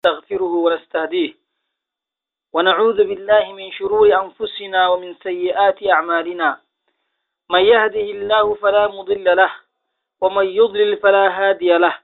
نستغفره 0.00 0.54
ونستهديه. 0.64 1.32
ونعوذ 2.52 3.04
بالله 3.04 3.52
من 3.52 3.72
شرور 3.72 4.08
أنفسنا 4.24 4.88
ومن 4.88 5.14
سيئات 5.14 5.86
أعمالنا. 5.86 6.60
من 7.50 7.60
يهده 7.60 8.06
الله 8.16 8.54
فلا 8.54 8.88
مضل 8.88 9.36
له 9.36 9.52
ومن 10.20 10.46
يضلل 10.46 10.96
فلا 10.96 11.28
هادي 11.28 11.76
له. 11.78 11.94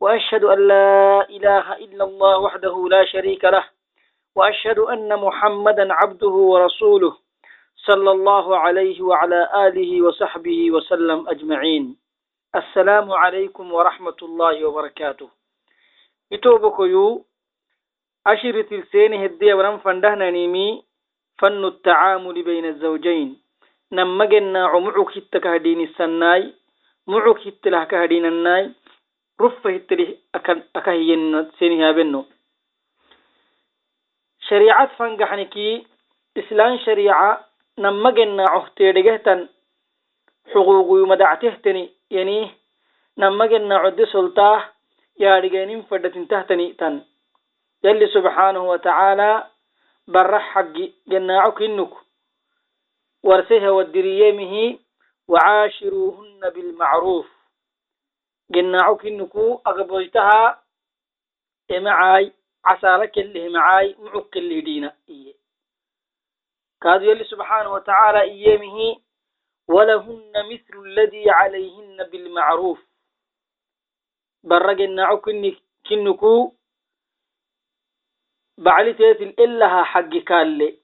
وأشهد 0.00 0.44
أن 0.44 0.68
لا 0.68 1.28
إله 1.30 1.76
إلا 1.76 2.04
الله 2.04 2.38
وحده 2.38 2.88
لا 2.90 3.04
شريك 3.04 3.44
له. 3.44 3.64
وأشهد 4.36 4.78
أن 4.78 5.16
محمدا 5.16 5.92
عبده 5.92 6.34
ورسوله 6.52 7.16
صلى 7.76 8.10
الله 8.10 8.58
عليه 8.58 9.02
وعلى 9.02 9.40
آله 9.66 10.02
وصحبه 10.02 10.70
وسلم 10.70 11.28
أجمعين. 11.28 11.96
السلام 12.56 13.12
عليكم 13.12 13.72
ورحمة 13.72 14.18
الله 14.22 14.64
وبركاته. 14.64 15.28
يتوبكيو 16.30 17.25
عشر 18.26 18.62
تلسين 18.62 19.14
هدية 19.14 19.54
ورم 19.54 19.78
فندهنا 19.78 20.30
نيمي 20.30 20.82
فن 21.38 21.64
التعامل 21.64 22.42
بين 22.42 22.64
الزوجين. 22.64 23.38
نمجنا 23.92 24.66
عمعك 24.66 25.16
التكهدين 25.16 25.80
السناي 25.80 26.54
معك 27.06 27.46
التله 27.46 27.84
كهدين 27.84 28.26
الناي. 28.26 28.70
رفه 29.40 29.70
التله 29.70 30.16
أكهين 30.76 31.50
سينها 31.58 31.92
بنو 31.92 32.24
شريعة 34.48 34.86
فنجحنكي 34.96 35.86
إسلام 36.36 36.78
شريعة 36.78 37.30
نمجنا 37.78 38.44
عهتيرجهتن 38.48 39.48
حقوق 40.52 41.08
مدعتهتني 41.08 41.90
يعني 42.10 42.50
نمجنا 43.18 43.76
عد 43.76 44.04
سلطاه 44.04 44.64
يا 45.20 45.38
رجالين 45.38 45.82
فدتن 45.82 46.28
تهتني 46.28 46.72
تن. 46.72 47.00
يلي 47.86 48.06
سبحانه 48.06 48.68
وتعالى 48.68 49.46
برح 50.08 50.42
حق 50.54 50.76
جناعك 51.06 51.62
إنك 51.62 51.92
ورسها 53.22 53.70
والدريمه 53.70 54.78
وعاشروهن 55.28 56.50
بالمعروف. 56.50 57.26
جناعك 58.50 59.06
إنك 59.06 59.36
أقبلتها 59.66 60.62
معاي 61.70 62.32
عسالك 62.64 63.18
اللي 63.18 63.48
معاي 63.48 63.96
معك 63.98 64.36
اللي 64.36 64.60
دينا. 64.60 64.96
إيه. 65.08 65.34
كاد 66.82 67.02
يلي 67.02 67.24
سبحانه 67.24 67.72
وتعالى 67.72 68.20
إيامه 68.20 68.96
ولهن 69.68 70.32
مثل 70.52 70.86
الذي 70.86 71.30
عليهن 71.30 72.08
بالمعروف. 72.10 72.80
برجنا 74.44 75.20
كنكو 75.88 76.55
بعلي 78.58 78.92
تيتل 78.94 79.34
إلها 79.38 79.84
حق 79.84 80.08
كالي. 80.08 80.78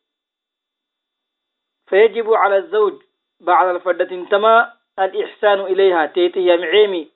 فيجب 1.86 2.32
على 2.32 2.56
الزوج 2.56 3.02
بعد 3.40 3.74
الفردة 3.74 4.28
تما 4.30 4.78
الإحسان 4.98 5.60
إليها. 5.60 6.06
تيتي 6.06 6.46
يا 6.46 6.56
معيمي. 6.56 7.10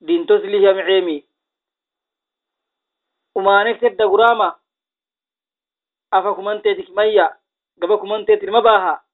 دين 0.00 0.26
تسلي 0.26 0.62
يا 0.62 0.72
معيمي. 0.72 1.24
وما 3.34 3.64
نكتب 3.64 3.96
دقراما 3.96 4.58
أفكمان 6.12 6.62
تيتك 6.62 6.90
ميا 6.90 7.38
قبكمان 7.82 8.26
تيتل 8.26 8.52
مباها 8.52 9.04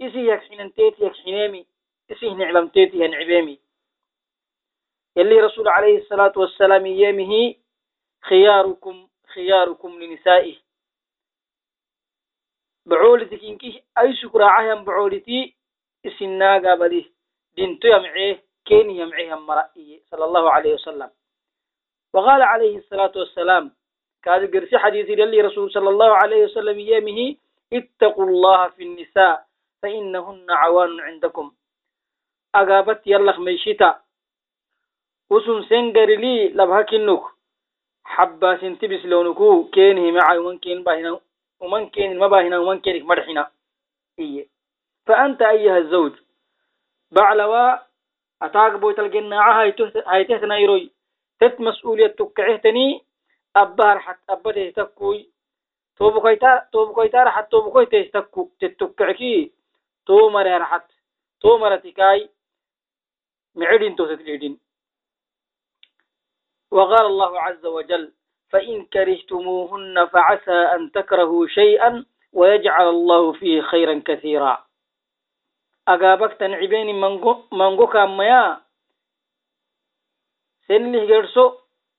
إسي 0.00 0.26
يكحنن 0.26 0.74
تيتي 0.74 1.04
يكحنيمي 1.04 1.66
إسي 2.10 2.34
نعلم 2.34 2.68
تيتي 2.68 2.96
ينعبيمي 2.96 3.60
يلي 5.16 5.40
رسول 5.40 5.68
عليه 5.68 5.98
الصلاة 5.98 6.32
والسلام 6.36 6.86
يامه 6.86 7.54
خياركم 8.24 9.07
خياركم 9.34 10.02
لنسائه. 10.02 10.56
بعولتك 12.86 13.44
إنكي 13.44 13.82
أي 13.98 14.16
سكراعة 14.16 14.62
يم 14.62 14.84
بعولتي 14.84 15.54
إسناغا 16.06 16.74
بدي. 16.74 17.12
دينتو 17.56 17.88
يمعيه 17.88 18.44
كيني 18.64 18.98
يمعيه 18.98 19.34
مرأيه 19.34 20.00
صلى 20.10 20.24
الله 20.24 20.50
عليه 20.52 20.74
وسلم. 20.74 21.10
وقال 22.14 22.42
عليه 22.42 22.78
الصلاة 22.78 23.12
والسلام 23.16 23.70
كاد 24.22 24.56
قرسي 24.56 24.78
حديث 24.78 25.08
يلي 25.08 25.40
رسول 25.40 25.70
صلى 25.70 25.88
الله 25.88 26.16
عليه 26.16 26.44
وسلم 26.44 26.78
يامه 26.78 27.36
اتقوا 27.72 28.26
الله 28.26 28.68
في 28.68 28.82
النساء 28.82 29.46
فإنهن 29.82 30.50
عوان 30.50 31.00
عندكم. 31.00 31.54
أقابت 32.54 33.06
يلخ 33.06 33.38
ميشتا 33.38 34.02
وسن 35.30 35.62
سنجر 35.68 36.06
لي 36.06 36.48
لبهكنك 36.48 37.22
حبا 38.08 38.56
سنتبس 38.60 39.04
لونكو 39.04 39.64
كينه 39.70 40.10
معي 40.10 40.38
ومن 40.38 40.58
كين 40.58 40.82
باهنا 40.82 41.20
ومن 41.60 41.88
كين 41.88 42.18
ما 42.18 42.26
باهنا 42.26 42.58
ومن 42.58 42.80
كينك 42.80 43.02
مرحنا 43.02 43.50
إيه. 44.18 44.48
فأنت 45.06 45.42
أيها 45.42 45.78
الزوج 45.78 46.12
بعلوا 47.10 47.78
أتاك 48.42 48.72
بويت 48.72 48.98
الجناعة 48.98 49.62
هاي 50.06 50.24
تهتنا 50.24 50.58
يروي 50.58 50.90
تت 51.40 51.60
مسؤولية 51.60 52.06
تكعهتني 52.06 53.04
أبار 53.56 53.98
حت 53.98 54.18
أبده 54.30 54.70
تكوي 54.70 55.30
توبكويتا 55.96 56.68
توبكويتا 56.72 57.22
رحت 57.22 57.50
توبكويتا 57.50 58.02
تكو 58.02 58.50
تتكعكي. 58.60 59.52
تو 60.06 60.30
مرة 60.30 60.58
رحت. 60.58 60.90
تو 61.40 61.58
مرة 61.58 61.76
تكاي 61.76 62.30
معدين 63.54 63.96
تو 63.96 64.06
تتليدين 64.06 64.58
وقال 66.70 67.06
الله 67.06 67.40
عز 67.40 67.66
وجل 67.66 68.12
فإن 68.50 68.84
كرهتموهن 68.84 70.06
فعسى 70.06 70.58
أن 70.74 70.92
تكرهوا 70.92 71.46
شيئا 71.46 72.06
ويجعل 72.32 72.88
الله 72.88 73.32
فيه 73.32 73.60
خيرا 73.60 74.02
كثيرا. 74.06 74.66
أقابك 75.88 76.32
تنعبين 76.32 77.00
منغو 77.52 77.86
كاميا 77.86 78.60
سنله 80.68 81.04
جرسو 81.06 81.52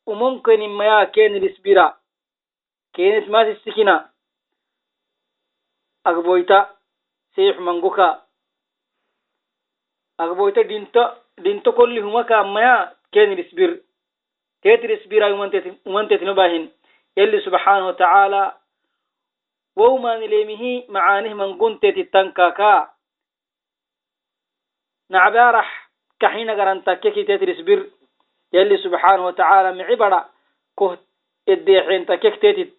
وممكن 0.06 0.60
ميا 0.78 1.04
كين 1.04 1.36
الاسبرا 1.36 1.98
كين 2.94 3.24
اسماس 3.24 3.48
السكينة 3.48 4.10
أقبويتا 6.06 6.76
سيح 7.36 7.60
منغوكا. 7.60 8.26
أقبويتا 10.20 10.62
دينتو 10.62 11.06
دينتو 11.38 11.72
كل 11.72 12.00
هما 12.00 12.22
كاميا 12.22 12.96
كين 13.12 13.32
الاسبر 13.32 13.82
تيتر 14.62 14.94
اسبيرا 14.94 15.28
ومنتت 15.86 16.24
نباهن. 16.24 16.70
يلي 17.18 17.40
سبحانه 17.42 17.88
وتعالى 17.88 18.54
وما 19.76 20.18
نليمه 20.18 20.84
معانه 20.90 21.34
من 21.34 21.58
قنت 21.58 21.86
تتنكاكا 21.86 22.94
نعبارح 25.10 25.90
كحين 26.20 26.50
قرانتا 26.50 26.94
كيكي 26.94 27.24
تيتر 27.24 27.52
اسبير 27.52 27.92
يلي 28.54 28.78
سبحانه 28.78 29.26
وتعالى 29.26 29.84
معبرا 29.84 30.30
كه 30.80 30.98
الديحين 31.50 32.06
تكيك 32.06 32.42
تيتر 32.42 32.70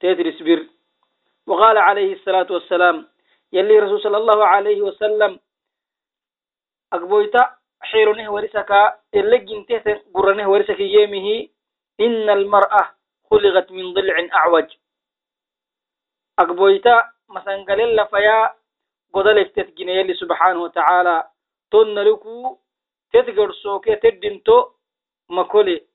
تيتر 0.00 0.28
اسبير 0.28 0.66
وقال 1.46 1.78
عليه 1.78 2.12
الصلاة 2.14 2.46
والسلام 2.50 3.06
يلي 3.52 3.78
رسول 3.78 4.00
صلى 4.02 4.16
الله 4.16 4.46
عليه 4.46 4.82
وسلم 4.82 5.40
أقبويتا 6.92 7.56
حيرونه 7.80 8.30
ورسك 8.30 8.70
اللجن 9.14 9.66
تهتن 9.66 9.98
قرنه 10.14 10.48
ورسك 10.48 10.80
يمه 10.80 11.48
إن 12.00 12.30
المرأة 12.30 12.94
خلقت 13.30 13.72
من 13.72 13.94
ضلع 13.94 14.16
أعوج. 14.34 14.68
أقبويتا 16.38 17.12
مثلا 17.28 17.64
قال 17.64 17.96
لفيا 17.96 18.54
قدلك 19.12 19.54
تتجن 19.56 19.88
يلي 19.88 20.14
سبحانه 20.14 20.62
وتعالى 20.62 21.30
تن 21.70 21.94
لكو 21.94 22.58
تتقر 23.12 23.52
سوكي 23.52 23.96
تدنتو 23.96 24.70
مكولي. 25.28 25.86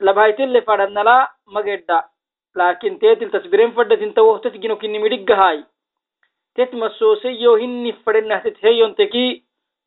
لبهايت 0.00 0.40
اللي 0.40 0.62
فردنا 0.62 1.00
لا 1.00 1.32
مجدا 1.46 2.04
لكن 2.56 2.98
تيتل 2.98 3.30
تصبرين 3.30 3.72
فردت 3.72 4.02
انت 4.02 4.18
وقت 4.18 4.44
تتجنو 4.44 4.78
كني 4.78 4.98
مدق 6.58 6.64
هاي 6.64 6.64
tet 6.64 6.72
masoseyo 6.72 7.56
hinni 7.56 7.92
fadhenahtet 7.92 8.56
heyonteki 8.62 9.42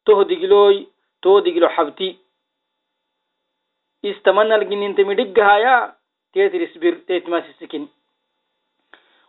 toho 0.05 0.23
digloy 0.23 0.87
to 1.21 1.41
diglo 1.41 1.67
xabti 1.75 2.19
istamanalgininte 4.03 5.03
midhiggahaya 5.03 5.95
tetir 6.33 6.61
isbir 6.61 7.05
tetmasisikin 7.07 7.87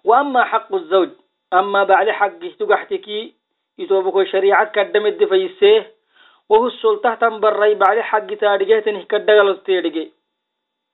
وأما 0.05 0.45
حق 0.45 0.75
الزوج 0.75 1.09
أما 1.53 1.85
بعد 1.85 2.09
حق 2.09 2.39
تقحتكي 2.59 3.35
يتوبكو 3.79 4.25
شريعة 4.25 4.65
كدمت 4.65 5.25
فيسيه 5.25 5.95
وهو 6.49 6.67
السلطة 6.67 7.15
تنبري 7.15 7.75
بعد 7.75 7.99
حق 7.99 8.27
تارجه 8.35 8.81
تنه 8.81 9.03
كدغل 9.03 9.63
تيرجه 9.65 10.09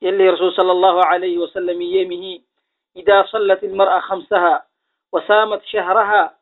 يلي 0.02 0.31
رسول 0.31 0.52
صلى 0.52 0.72
الله 0.72 1.04
عليه 1.04 1.38
وسلم 1.38 1.82
يمه 1.82 2.38
إذا 2.96 3.22
صلت 3.22 3.64
المرأة 3.64 4.00
خمسها 4.00 4.66
وسامت 5.12 5.62
شهرها 5.64 6.35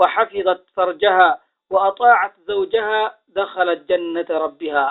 وحفظت 0.00 0.62
فرجها 0.76 1.40
وأطاعت 1.70 2.34
زوجها 2.48 3.18
دخلت 3.28 3.80
جنة 3.88 4.26
ربها 4.30 4.86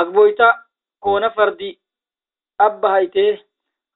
agboyta 0.00 0.48
koona 1.02 1.30
fardi 1.30 1.78
abba 2.58 2.88
haytee 2.94 3.42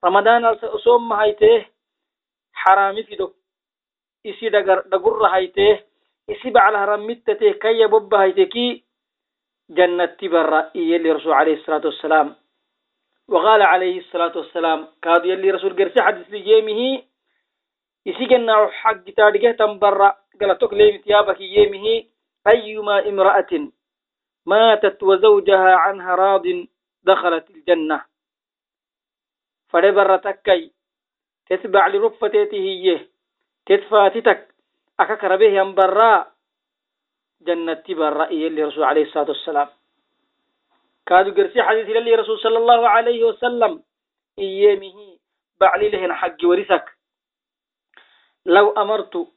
ramadaan 0.02 0.42
soomma 0.84 1.16
haytee 1.16 1.58
xaraami 2.62 3.02
fido 3.08 3.26
isi 4.24 4.50
dhagurra 4.50 5.28
haytee 5.34 5.72
isi 6.28 6.50
bacla 6.50 6.78
harammittatee 6.82 7.58
kayya 7.62 7.88
bobba 7.88 8.18
hayte 8.18 8.48
ki 8.54 8.66
jannatti 9.76 10.28
barra 10.28 10.60
iyeli 10.74 11.14
rasul 11.14 11.32
alayhi 11.32 11.60
الصلاة 11.60 11.84
والسلام 11.86 12.28
وقال 13.28 13.62
عليه 13.62 13.98
الصلاة 13.98 14.36
والسلام 14.36 14.88
كادو 15.02 15.28
يلي 15.28 15.50
رسول 15.50 15.76
قرسي 15.78 16.02
حدث 16.02 16.32
ييمه 16.32 17.02
حق 18.70 19.04
تاريخه 19.16 19.52
تنبرا. 19.52 20.16
قالتك 20.40 20.72
ليم 20.72 20.96
ثيابك 21.04 21.40
ييمه 21.40 22.04
أيما 22.46 23.08
امرأة 23.08 23.70
ماتت 24.46 25.02
وزوجها 25.02 25.74
عنها 25.74 26.14
راض 26.14 26.46
دخلت 27.02 27.50
الجنة. 27.50 28.04
فدبر 29.68 30.16
تكي 30.16 30.72
تتبع 31.46 31.86
لرفتته 31.86 32.52
هي 32.52 33.00
تتفاتتك 33.66 34.54
أككر 35.00 35.36
به 35.36 35.46
ينبرا 35.46 36.26
جنة 37.40 37.84
برا 37.88 38.32
يلي 38.32 38.64
رسول 38.64 38.84
عليه 38.84 39.02
الصلاة 39.02 39.28
والسلام. 39.28 39.68
كادو 41.06 41.34
قرسي 41.34 41.62
حديث 41.62 41.86
للي 41.86 42.14
رسول 42.14 42.38
صلى 42.38 42.58
الله 42.58 42.88
عليه 42.88 43.24
وسلم. 43.24 43.82
إيامه 44.38 45.18
بعلي 45.60 45.88
لهن 45.88 46.12
حق 46.12 46.36
ورثك. 46.44 46.93
لو 48.46 48.70
أمرت 48.70 49.28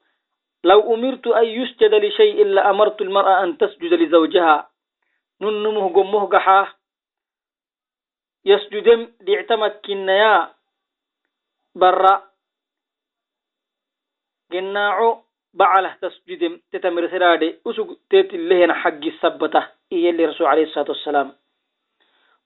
لو 0.64 0.94
أمرت 0.94 1.28
أن 1.28 1.46
يسجد 1.46 1.94
لشيء 1.94 2.42
إلا 2.42 2.70
أمرت 2.70 3.02
المرأة 3.02 3.44
أن 3.44 3.58
تسجد 3.58 3.94
لزوجها. 3.94 4.70
ننمه 5.42 5.94
قمه 5.94 6.26
قحاه 6.26 6.68
يسجد 8.46 9.14
ليعتمد 9.22 9.72
كنيا 9.86 10.54
برا. 11.76 12.32
قناعو 14.52 15.24
بعله 15.54 15.98
تسجد 16.02 16.62
تتمر 16.72 17.08
سرادي 17.08 17.60
أسوق 17.68 17.98
تيت 18.10 18.34
لهن 18.34 18.74
حق 18.74 19.04
السبتة. 19.04 19.68
إيه 19.92 20.10
اللي 20.10 20.26
رسول 20.26 20.48
عليه 20.48 20.64
الصلاة 20.64 20.90
والسلام. 20.90 21.36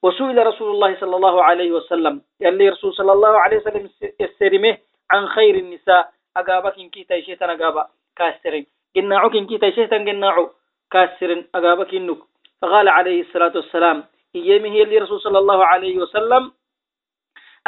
وسئل 0.02 0.46
رسول 0.46 0.70
الله 0.70 1.00
صلى 1.00 1.16
الله 1.16 1.44
عليه 1.44 1.72
وسلم. 1.72 2.22
يلي 2.40 2.68
رسول 2.68 2.94
صلى 2.94 3.12
الله 3.12 3.38
عليه 3.38 3.56
وسلم 3.56 3.90
يسترمه 4.20 4.78
عن 5.10 5.26
خير 5.26 5.54
النساء. 5.54 6.12
أقابك 6.36 6.78
إن 6.78 6.88
كيتا 6.88 7.20
شيطان 7.20 7.50
أقابا 7.50 7.88
كاسترين. 8.16 8.66
قناعك 8.96 9.34
إن 9.36 9.46
كيتا 9.46 9.70
شيطان 9.70 10.08
قناعو 10.08 10.50
كاسترين 10.90 11.46
أقابك 11.54 11.94
إنك 11.94 12.18
فقال 12.62 12.88
عليه 12.88 13.20
الصلاة 13.20 13.52
والسلام 13.56 14.04
إيامه 14.36 14.74
يلي 14.76 14.98
رسول 14.98 15.20
صلى 15.20 15.38
الله 15.38 15.64
عليه 15.64 15.98
وسلم 15.98 16.52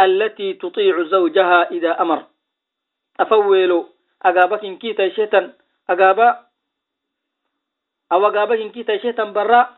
التي 0.00 0.52
تطيع 0.52 1.02
زوجها 1.02 1.70
إذا 1.70 2.02
أمر. 2.02 2.20
أفولو 3.20 3.86
أقابك 4.22 4.64
إن 4.64 4.76
كيتا 4.78 5.08
شيطان 5.08 5.52
أقابا 5.90 6.28
أو 8.12 8.26
أقابك 8.26 8.60
إن 8.60 8.70
كيتا 8.70 8.96
شيطان 8.96 9.32
برا 9.32 9.68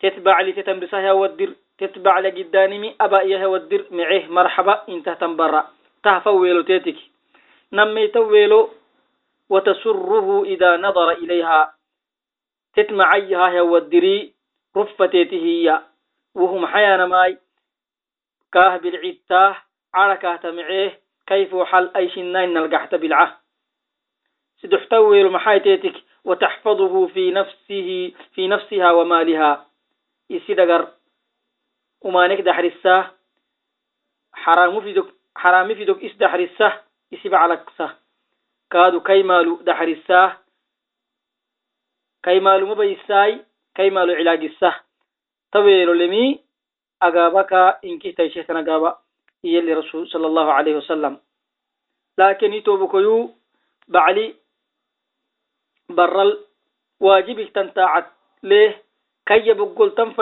تتبع 0.00 0.40
لتتمرسها 0.40 1.12
والدر 1.12 1.52
تتبع 1.78 2.18
لقدانمي 2.18 2.94
أبا 3.00 3.20
إياها 3.20 3.46
والدر 3.46 3.86
معه 3.90 4.26
مرحبا 4.28 4.74
إن 4.88 5.02
تهتم 5.02 5.36
برا. 5.36 5.70
تهفويلو 6.02 6.62
تيتك. 6.62 7.11
نمي 7.72 8.08
تويلو 8.08 8.70
وتسره 9.48 10.44
إذا 10.44 10.76
نظر 10.76 11.10
إليها. 11.10 11.74
تتمعيها 12.74 13.48
هي 13.48 13.60
والدري 13.60 14.34
رفتيته 14.76 15.36
هي. 15.36 15.82
وهم 16.34 16.66
حيانا 16.66 17.06
ماي. 17.06 17.38
كاه 18.52 18.76
بالعتاه 18.76 19.56
على 19.94 20.16
كاه 20.16 20.36
تمعيه 20.36 21.00
كيف 21.26 21.56
حل 21.56 21.90
أي 21.96 22.08
شنين 22.08 22.54
نلقحت 22.54 22.94
بالعه 22.94 23.40
سدحتويل 24.60 25.30
محايتيتك 25.30 25.94
وتحفظه 26.24 27.06
في 27.06 27.30
نفسه 27.30 28.12
في 28.34 28.48
نفسها 28.48 28.92
ومالها. 28.92 29.66
يسيدغر 30.30 30.88
ومانك 32.00 32.40
دحرساه 32.40 33.10
حرام 34.32 34.80
في 34.80 34.92
دك 34.92 35.06
حرام 35.36 35.74
في 35.74 35.84
دك 35.84 36.04
إس 36.04 36.16
دحرساه 36.16 36.80
يسيب 37.12 37.34
على 37.34 37.56
كسه 37.56 37.96
كادو 38.70 39.00
كيمالو 39.00 39.56
دحرساه 39.56 40.36
كيمالو 42.22 42.66
مبيساي 42.66 43.44
كيمالو 43.74 44.14
علاج 44.14 44.44
السه 44.44 44.74
طويل 45.52 45.98
لمي 45.98 46.40
أجابك 47.02 47.52
إنك 47.84 48.16
تيشيتنا 48.16 48.60
أجابا 48.60 48.98
يلي 49.44 49.72
رسول 49.74 50.08
صلى 50.08 50.26
الله 50.26 50.52
عليه 50.52 50.76
وسلم. 50.76 51.18
لكن 52.18 52.52
يتوبكيو 52.52 53.30
بعلي 53.88 54.34
برل 55.88 56.44
واجبك 57.00 57.50
تنتاعت 57.54 58.06
ليه؟ 58.42 58.82
كي 59.26 59.52
بقول 59.52 59.94
تم 59.94 60.12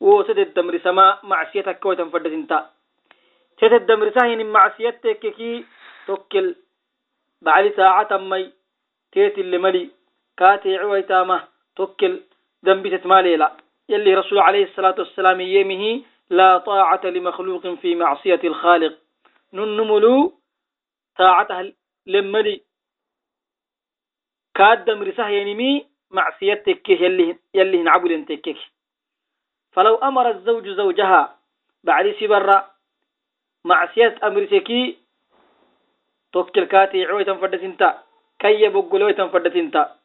وسد 0.00 0.38
الدمر 0.38 0.78
سما 0.78 1.18
معصيتك 1.22 1.78
كويتم 1.78 2.10
فدتنتا 2.10 2.70
سد 3.60 3.72
الدمر 3.72 4.10
ساهن 4.10 4.46
معصيتك 4.46 5.18
كي 5.18 5.64
توكل. 6.06 6.56
بعد 7.42 7.72
ساعة 7.76 8.16
مي 8.16 8.52
تيت 9.12 9.38
اللي 9.38 9.58
ملي 9.58 9.90
كاتي 10.36 10.76
عويتامه 10.76 11.48
توكل. 11.76 12.20
ذنبي 12.64 12.98
تتمالي 12.98 13.36
لا 13.36 13.52
يلي 13.88 14.14
رسول 14.14 14.38
عليه 14.38 14.64
الصلاة 14.64 14.94
والسلام 14.98 15.40
يمه 15.40 16.02
لا 16.30 16.58
طاعة 16.58 17.04
لمخلوق 17.04 17.66
في 17.74 17.94
معصية 17.94 18.40
الخالق. 18.44 18.98
ننملو 19.52 20.32
طاعتها 21.16 21.72
لملي 22.06 22.60
كاد 24.54 24.90
مرسه 24.90 25.28
ينمي 25.28 25.86
معصيتك 26.10 26.88
يلي 26.88 27.36
يلي 27.54 27.82
نعبد 27.82 28.10
انتكك 28.10 28.56
فلو 29.74 29.94
أمر 29.94 30.30
الزوج 30.30 30.68
زوجها 30.68 31.38
بعد 31.84 32.14
سبرة 32.20 32.70
معصية 33.64 34.18
أمرتكي 34.24 34.98
توكل 36.32 36.64
كاتي 36.64 37.04
عوي 37.04 37.24
تنفدتنتا 37.24 38.02
كي 38.38 38.68
بقلوي 38.68 39.12
تنفدتنتا 39.12 39.98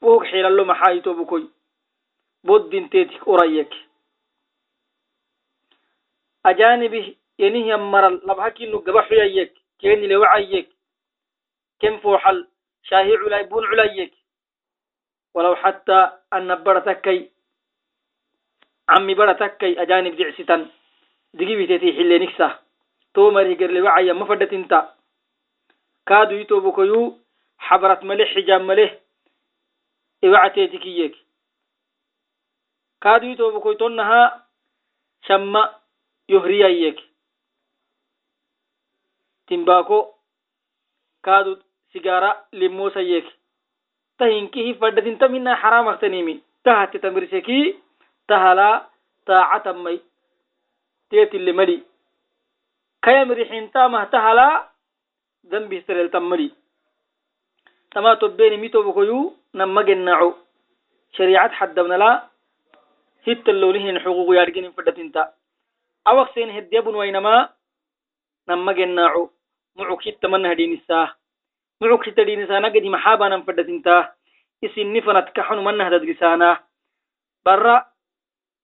وهو 0.00 0.24
حيل 0.24 0.56
له 0.56 0.64
محايتو 0.64 1.12
بكوي. 1.12 1.50
بود 2.44 2.74
انتيتك 2.74 3.28
أريك 3.28 3.74
أجانبه 6.46 7.14
ينهي 7.38 7.76
مرل 7.76 8.14
لبحكي 8.24 8.64
إنه 8.64 8.78
قبح 8.78 9.12
يك 9.12 9.52
كيني 9.78 10.06
لوعيك. 10.06 10.68
كم 11.80 11.98
فوحل؟ 11.98 12.48
شاهي 12.82 13.16
علاي 13.16 13.42
بون 13.44 13.64
علايك. 13.66 14.14
ولو 15.34 15.56
حتى 15.56 16.10
أن 16.32 16.62
برتكي 16.64 17.18
عمي 17.18 17.30
cammi 18.90 19.14
bara 19.14 19.34
takkay 19.34 19.76
ajaanib 19.78 20.18
jecsitan. 20.18 20.70
Digibiteti 21.38 21.92
xillenigsa 21.96 22.58
to 23.14 23.30
marih 23.30 23.56
gerlewacaya 23.58 24.14
mafadhatinta 24.14 24.78
kaaduyito 26.06 26.60
bokoyu 26.60 27.18
xabrat 27.66 28.02
male 28.02 28.24
xijaab 28.32 28.62
male 28.62 28.86
e 30.22 30.26
iwacteeti 30.26 30.78
kiyyek 30.78 31.14
kaaduyito 33.00 33.52
bokoy 33.52 33.76
tonnaha 33.76 34.46
shamma 35.26 35.62
yohriyayyek 36.28 36.98
timbaako 39.46 39.98
kaadu 41.22 41.58
sigara 41.92 42.30
limosayyek 42.52 43.26
tahinkihi 44.18 44.74
fadhatintamina 44.74 45.56
xaraamaktaniimi 45.62 46.34
tahate 46.64 46.98
tamirseki 46.98 47.58
tahalaa 48.26 48.86
taacatammay 49.26 49.98
teetilemali 51.10 51.84
kayam 53.04 53.30
rixintamah 53.32 54.10
tahalaa 54.10 54.68
dambihtareltammali 55.50 56.54
tama 57.92 58.16
tobbeni 58.16 58.56
mitobokoyu 58.56 59.36
nammagennaco 59.54 60.38
shariicad 61.16 61.52
xaddabnala 61.58 62.30
hittallolihinin 63.26 64.02
xuququ 64.04 64.32
yaadhgenin 64.38 64.72
fadhatinta 64.76 65.32
awak 66.04 66.32
seen 66.34 66.50
heddiyabunwainamaa 66.56 67.48
nammagennaco 68.46 69.32
mucuk 69.76 70.00
hittamannahdhiinisaa 70.06 71.06
mucuk 71.80 72.06
hittadhiinisaana 72.06 72.70
gadi 72.70 72.88
fadhatintaa 73.46 74.08
isinni 74.62 75.02
fanat 75.02 75.32
kaxunu 75.34 75.62
barra 77.44 77.89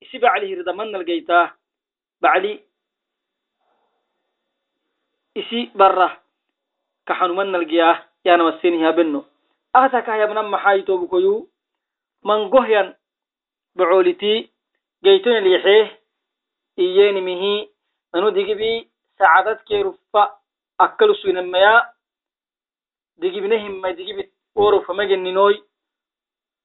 isi 0.01 0.19
baclihiridamanalgaytaa 0.19 1.45
bacli. 2.23 2.53
Isi 5.41 5.71
bara 5.79 6.09
kaxanumanalgiyaa 7.09 7.95
yaanamasinihabeno 8.25 9.21
ahtakahyabnan 9.79 10.49
maxaayitobukoyu 10.55 11.35
mangohyan 12.29 12.89
bocoolitii 13.77 14.39
geytonelyaxee 15.05 15.83
iyenimihi 16.85 17.55
nanu 18.13 18.31
digibi 18.37 18.89
sacadadkee 19.19 19.83
rufa 19.83 20.23
akkalusuinamaya 20.79 21.75
digibnehimma 23.21 23.93
digibit 23.99 24.31
orofamageninoy 24.55 25.55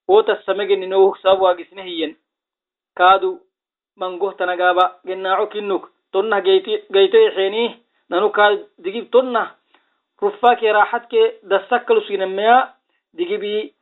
wotasamagenino 0.08 0.98
hogsaab 1.06 1.42
waagisnehiyen 1.42 2.16
kaadu 2.96 3.40
mangohtanagaba 3.96 5.00
gennaco 5.06 5.48
kinnuk. 5.48 5.90
Tonnah 6.12 6.42
gaytoye 6.42 7.32
xeni 7.36 7.76
nanu 8.10 8.30
ka 8.30 8.52
digib 8.80 9.12
tonnah. 9.12 9.56
Ruffake 10.22 10.72
raxadke 10.74 11.42
dasakkalusinemeya 11.44 12.74
digibi 13.14 13.74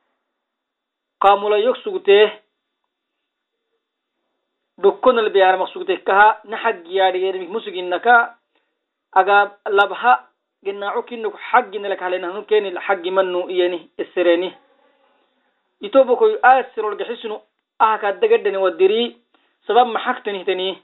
qamulayok 1.20 1.78
sugtee 1.84 2.32
dhukkonal 4.82 5.30
beyarmak 5.30 5.70
kaha 6.06 6.40
nahag 6.46 6.88
yaadhiyeermik 6.88 7.50
musuginaka 7.50 8.36
agaab 9.12 9.50
labha 9.68 10.30
gennaco 10.64 11.04
kinnuk 11.04 11.36
xagginalakhalena 11.52 12.28
hanu 12.28 12.46
kenil 12.46 12.80
xaggi 12.88 13.12
mannu 13.12 13.50
iyeni 13.50 13.90
esereni 13.98 14.54
itobokoy 15.82 16.40
gaxisnu 17.80 17.86
ahakadagadhani 17.86 18.58
wadiri 18.58 19.18
sabab 19.68 19.88
maxagtanihtani 19.88 20.82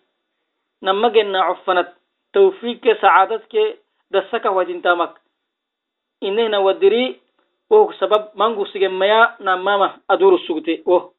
nama 0.82 1.10
genaaco 1.10 1.62
fanat 1.66 1.94
tawfiigke 2.34 2.96
sacaadadke 2.96 3.80
dasaka 4.12 4.52
watintamak 4.52 5.20
inehna 6.22 6.60
wadiri 6.62 7.22
wohuk 7.70 7.94
sabab 8.00 8.32
mangusigemaya 8.36 9.36
namama 9.40 10.00
aduru 10.08 10.38
sugte 10.40 10.82
woh 10.86 11.12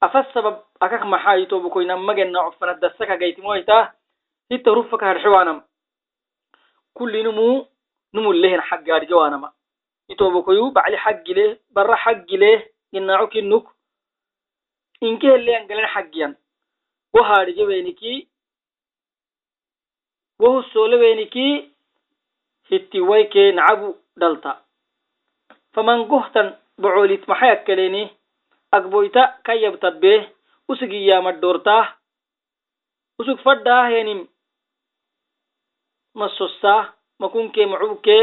afas 0.00 0.26
sabab 0.34 0.64
akak 0.80 1.04
maxaa 1.04 1.38
itobokoy 1.38 1.84
nama 1.86 2.14
genaaco 2.14 2.56
fanat 2.58 2.80
dasaka 2.80 3.16
gaytimoyta 3.16 3.92
hita 4.50 4.70
rufaka 4.74 5.06
hadxewanam 5.06 5.62
kulli 6.94 7.22
numu 7.22 7.66
numulehen 8.12 8.60
xaggaadhgewanama 8.60 9.52
itobokoyu 10.08 10.70
bacli 10.72 10.96
xaggile 10.96 11.58
bara 11.70 11.96
xaggile 11.96 12.72
genaaco 12.92 13.26
kinuk 13.26 13.75
inke 15.00 15.26
heleyangalan 15.30 15.88
xaggiyan 15.94 16.36
wo 17.14 17.22
haadhijeweniki 17.22 18.28
wo 20.40 20.50
husooleweniki 20.54 21.46
hittiwaykee 22.70 23.52
nacabu 23.52 23.96
dhalta 24.20 24.62
faman 25.74 26.04
gohtan 26.08 26.56
bocolit 26.80 27.28
maxay 27.28 27.50
akkeleni 27.50 28.02
agboyta 28.72 29.22
kayyabtabbee 29.46 30.18
usig 30.68 30.92
iyaamadhoortaah 30.92 31.86
usug 33.18 33.38
fadhaahenim 33.44 34.26
masosaa 36.14 36.92
makunkee 37.18 37.66
macubkee 37.66 38.22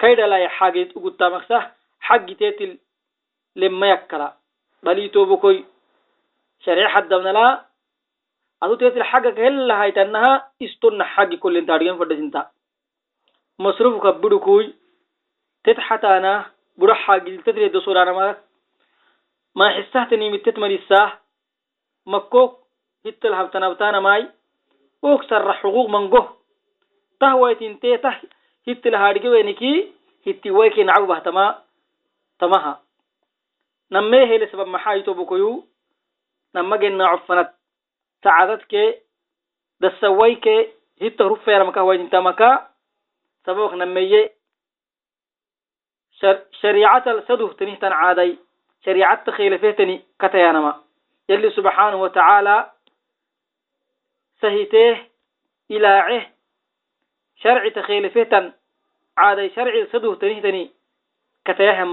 kaydhalaya 0.00 0.50
xageed 0.58 0.90
ugutamaksa 0.96 1.58
xaggiteetil 2.06 2.72
lemmayakkala 3.54 4.39
balito 4.82 5.26
bokoy 5.26 5.64
sharee 6.64 6.88
haddabnala 6.94 7.64
adu 8.60 8.76
tesil 8.76 9.04
hagga 9.10 9.32
kahellahaytannaha 9.32 10.32
istonna 10.60 11.04
haggi 11.14 11.36
kollin 11.38 11.66
taadgen 11.66 11.98
fadhasinta 12.00 12.50
masrufu 13.58 14.00
kabbidukuy 14.00 14.72
tet 15.64 15.78
hataana 15.88 16.32
bura 16.78 16.94
hagiltet 16.94 17.56
reddo 17.56 17.80
sodanama 17.80 18.36
ma 19.54 19.66
hissahtanimitet 19.76 20.56
hittal 23.04 23.34
habtanabtanamay 23.34 24.22
ok 25.02 25.20
sarra 25.28 25.54
huquq 25.62 25.88
mango 25.88 26.22
tah 27.20 27.34
waytinte 27.40 27.98
tah 28.04 28.16
hittil 28.66 28.96
hitti 30.24 30.50
wayke 30.50 30.84
tamaha 32.38 32.72
nammee 33.90 34.26
hele 34.26 34.50
sabab 34.50 34.68
maxaa 34.68 34.94
itobokoyu 34.94 35.64
nama 36.54 36.78
genaa 36.78 37.16
cofanat 37.16 37.54
sacadadke 38.22 39.02
dasawayke 39.80 40.54
hitta 41.00 41.28
rufeeramaka 41.28 41.84
waytintamaka 41.84 42.70
sababak 43.44 43.76
nameye 43.78 44.32
shariicatal 46.60 47.22
saduhtanihtan 47.26 47.92
caaday. 47.92 48.38
Shariicatta 48.84 49.32
khilafehtani 49.32 50.04
katayanama. 50.18 50.72
Yalli 51.28 51.50
subxaanahu 51.50 52.02
watacaala 52.02 52.72
sahitee 54.40 55.10
ilaaceh 55.68 56.28
sharcita 57.42 57.82
khilafehtan 57.82 58.54
caaday. 59.16 59.50
Sharci 59.54 59.86
saduhtanihtani 59.92 60.72
katayahen 61.44 61.88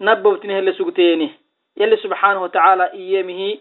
nabbowtini 0.00 0.54
hele 0.54 0.72
sugteeni. 0.72 1.34
Yalli 1.76 1.96
subxaanahu 1.96 2.42
watacaala 2.42 2.92
iyemihi 2.94 3.60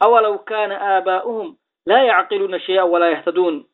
awalaw 0.00 0.38
kana 0.38 0.80
aabaa'uhum 0.80 1.56
laa 1.86 2.02
yacqiluuna 2.02 2.58
shay'an 2.60 2.90
walaa 2.90 3.10
yahtaduun. 3.10 3.64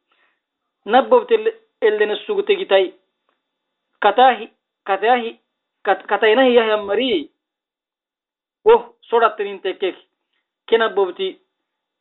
Nabbowti 0.84 1.34
ellena 1.80 2.16
sugtegitay 2.16 2.92
kataahi 4.00 4.48
kataahi 4.84 5.40
kataynahi 5.82 6.54
yahya 6.54 6.76
marii 6.76 7.30
woh 8.64 8.94
sodattinintekek 9.00 9.96
kenabbowti 10.66 11.40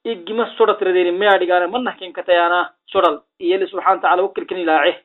igima 0.03 0.45
sodattiradeni 0.57 1.11
meadhigaana 1.11 1.67
manahken 1.67 2.13
katayana 2.13 2.73
sodal. 2.85 3.21
Iyalli 3.39 3.67
subxana 3.67 3.95
wataala 3.95 4.23
wakkilkeni 4.23 4.65
laace. 4.65 5.03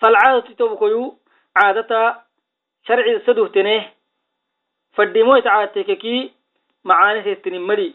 Falcaadatu 0.00 0.54
tawkoyu 0.54 1.18
caadataa 1.54 2.27
sharciga 2.88 3.20
saduhtene 3.26 3.92
fadhimoy 4.96 5.42
sacatekeki 5.44 6.32
macaaniseestini 6.88 7.58
mari 7.60 7.88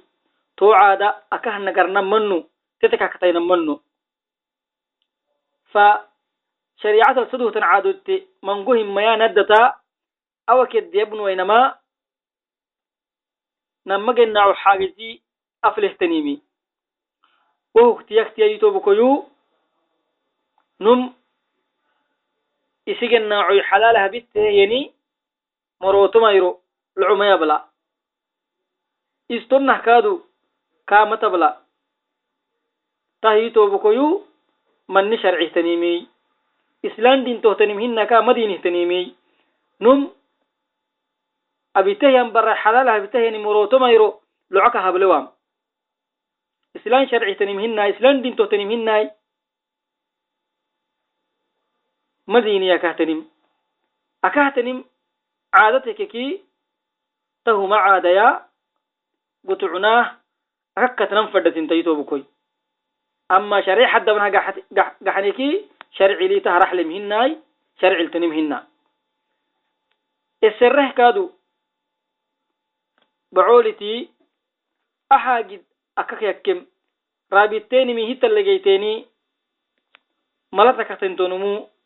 toocaada 0.55 1.07
akah 1.31 1.57
nagarna 1.59 2.01
mannu 2.01 2.45
tetekakatayna 2.79 3.39
mannu. 3.39 3.81
Fa 5.73 6.05
shariicatal 6.81 7.29
saduhtan 7.31 7.65
caadutte 7.65 8.15
mangu 8.41 8.73
himmayaanaddata 8.77 9.59
awakeddeyabnuwaynama 10.47 11.59
namagennaacu 13.85 14.53
xaagisi 14.63 15.09
aflehtanimi 15.61 16.35
wohugtiyaktiyayi 17.75 18.59
tobukoyu 18.59 19.25
num 20.79 21.15
isigen 22.85 23.27
naacoy 23.29 23.61
xalaala 23.69 23.99
ah 23.99 24.03
habisteheyeni 24.07 24.93
morotomayro 25.81 26.59
locumayabla 26.95 27.67
istonnah 29.29 29.81
kaadu 29.83 30.21
kaamatabla. 30.85 31.63
Tahitobokoyu 33.21 34.23
manni 34.87 35.17
sharcihtanimiy 35.17 36.07
islandintohtanim 36.83 37.79
hinaka 37.79 38.21
madinihtanimiy 38.21 39.15
num 39.79 40.11
abitehyan 41.73 42.31
bara 42.35 42.55
xalaala 42.63 42.91
ah 42.91 42.95
habiteheni 42.99 43.39
morotomayro 43.39 44.19
locoka 44.51 44.83
hablewam 44.83 45.31
islan 46.75 47.07
sharcihtanim 47.07 47.59
hinay 47.59 47.95
islandintohtanim 47.95 48.69
hinay 48.69 49.09
islan 52.27 52.43
dintohtanim 52.43 52.79
hinay 52.79 52.79
madiniya 52.79 52.79
kahtanim 52.79 53.25
akahtanim 54.21 54.83
caadatekeki 55.51 56.41
tahuma 57.43 57.77
caadaya 57.77 58.47
gutucnaah 59.45 60.15
akakkatnan 60.75 61.31
fadhatintaytobukoy 61.31 62.23
ama 63.29 63.63
sharic 63.63 63.89
haddabna 63.89 64.29
gaxneki 65.03 65.69
sharcilita 65.91 66.51
haraxlem 66.51 66.89
hinay 66.89 67.37
sharciltanim 67.79 68.31
hina 68.31 68.67
esereh 70.41 70.93
kaadu 70.95 71.31
bacoliti 73.31 74.09
axaagid 75.09 75.63
akakyakem 75.95 76.67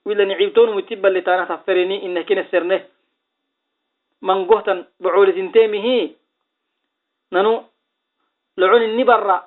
ولا 0.08 0.24
نعيبتون 0.24 0.76
متبا 0.76 1.08
اللي 1.08 1.22
تانا 1.22 1.46
خفريني 1.46 2.06
إنه 2.06 2.22
كنا 2.22 2.48
سرنه. 2.52 2.88
من 4.22 4.48
قهتا 4.48 4.88
بعول 5.00 5.36
زنتيمه 5.36 5.88
ننو 7.34 7.54
لعون 8.58 8.82
النبرة 8.82 9.38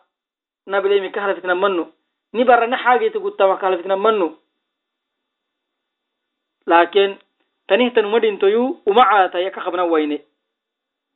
نبلي 0.69 1.01
من 1.01 1.11
كهلة 1.11 1.35
فتنا 1.41 1.55
منو. 1.55 1.87
نبرة 2.35 2.67
نحاجة 2.67 3.09
تقوتا 3.09 3.47
ما 3.47 3.57
كهلة 3.57 3.77
فتنا 3.77 3.97
منو. 3.97 4.37
لكن 6.67 7.17
تنهتا 7.69 8.03
مدين 8.03 8.39
تيو 8.39 8.85
وما 8.87 9.03
عاتا 9.03 9.39
يكا 9.39 9.61
خبنا 9.61 9.83
ويني. 9.83 10.21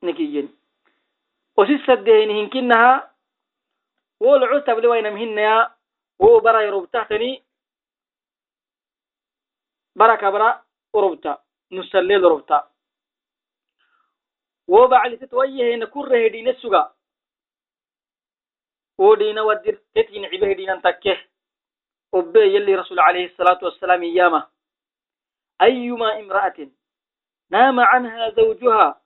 نكيين 0.03 0.49
وسي 1.57 1.79
سدهين 1.87 2.31
هنكينها 2.31 3.11
وولعوتا 4.21 4.75
بلوينا 4.75 5.11
مهنيا 5.11 5.71
وبرا 6.19 6.61
يروب 6.61 6.91
تحتني 6.91 7.43
بركة 9.97 10.31
برا 10.31 10.65
وربتا 10.95 11.45
نسلل 11.73 12.25
ربتا 12.25 12.71
وبع 14.69 15.07
لتتويه 15.07 15.77
نكور 15.77 16.09
رهدين 16.09 16.49
السوغا 16.49 16.95
ودين 18.99 19.39
ودير 19.39 19.83
تتين 19.95 20.25
عبه 20.25 20.53
دين 20.53 20.71
انتكه 20.71 21.25
وبي 22.13 22.55
يلي 22.55 22.75
رسول 22.75 23.01
عليه 23.01 23.27
الصلاة 23.27 23.59
والسلام 23.63 24.03
يامه 24.03 24.49
أيما 25.63 26.19
امرأة 26.21 26.69
نام 27.51 27.81
عنها 27.81 28.31
زوجها 28.31 29.03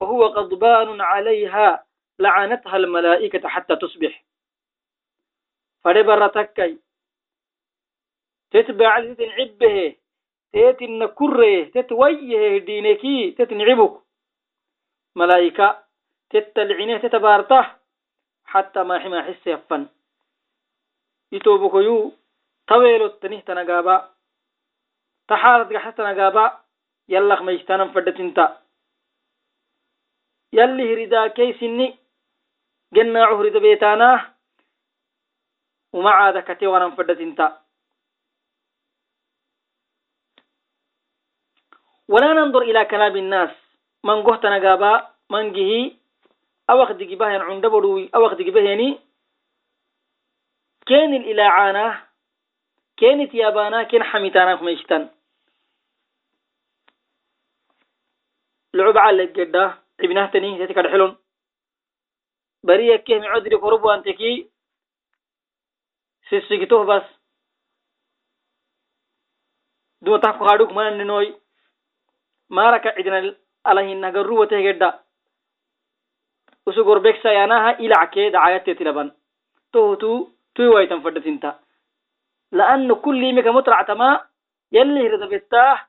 وهو 0.00 0.24
غضبان 0.24 1.00
عليها 1.00 1.86
لعنتها 2.18 2.76
الملائكة 2.76 3.48
حتى 3.48 3.76
تصبح. 3.76 4.24
فربر 5.84 6.28
تكي. 6.28 6.78
تتبع 8.50 8.98
لتتين 8.98 9.30
عبه. 9.30 9.96
bacalisitin 10.45 10.51
cibbehe 10.51 10.73
teetinna 10.73 11.07
kurree 11.07 11.71
tet 11.71 11.91
wayyehe 11.91 12.49
hidhiineki 12.53 13.35
tet 13.37 13.51
nicibuk 13.51 14.03
malaa'ika 15.15 15.83
tetta 16.29 16.61
licine 16.63 16.99
teta 16.99 17.19
baartah 17.19 17.81
حتى 18.51 18.83
ما 18.83 18.99
حما 18.99 19.21
حس 19.23 19.47
يفن 19.47 19.87
يتوبكيو 21.31 22.11
طويلو 22.67 23.07
تنه 23.07 23.39
تنقابا 23.39 24.09
تحارت 25.27 25.73
حتى 25.73 26.01
نقابا 26.01 26.59
يلخ 27.09 27.41
ميشتانا 27.41 27.87
فدتنتا 27.93 28.45
يلي 30.53 30.83
هردا 30.93 31.27
كيسني 31.27 31.97
جنا 32.93 33.25
عهرد 33.25 33.57
بيتاناه 33.57 34.19
وما 35.93 36.11
عاد 36.11 36.37
كتي 36.43 36.67
ورن 36.67 36.91
فدت 36.95 37.19
انت 37.19 37.39
ولا 42.07 42.33
ننظر 42.33 42.61
إلى 42.61 42.85
كلام 42.85 43.15
الناس 43.15 43.49
من 44.03 44.23
قهت 44.23 44.45
نقابا 44.45 45.07
من 45.29 45.53
جهي 45.53 45.95
أوخ 46.69 46.91
دقبه 46.91 47.25
عند 47.25 47.65
بروي 47.65 48.09
أوخ 48.15 48.33
دقبه 48.33 48.61
يعني 48.69 48.99
كان 50.85 51.13
الإلاعانة 51.13 52.03
كانت 52.97 53.33
يابانا 53.33 53.83
كان 53.83 54.03
حميتانا 54.03 54.57
خميشتان 54.57 55.09
لعب 58.73 58.97
على 58.97 59.23
الجدة 59.23 59.77
ابنه 59.99 60.25
تني 60.25 60.59
ذاتك 60.59 60.77
الحلون 60.77 61.17
بريك 62.63 63.03
كهم 63.03 63.23
عذري 63.23 63.55
قرب 63.55 63.87
أنتكي 63.87 64.51
sissigituh 66.31 66.87
bas 66.87 67.03
dumatah 69.99 70.39
kuhaduk 70.39 70.71
mananinoy 70.71 71.35
maraka 72.49 72.95
cidna 72.95 73.35
alahinagaru 73.63 74.39
watehgedda 74.41 74.99
usugorbexayanaha 76.65 77.77
ilacke 77.85 78.31
dacayatetilaban 78.31 79.11
tohutu 79.71 80.11
tuy 80.55 80.67
waitan 80.75 81.01
fadatinta 81.01 81.51
لأنه 82.51 82.95
كل 82.95 83.33
ميكا 83.33 83.51
مطرع 83.51 83.81
تما 83.81 84.27
يلي 84.71 85.07
هرد 85.07 85.23
بتاه 85.29 85.87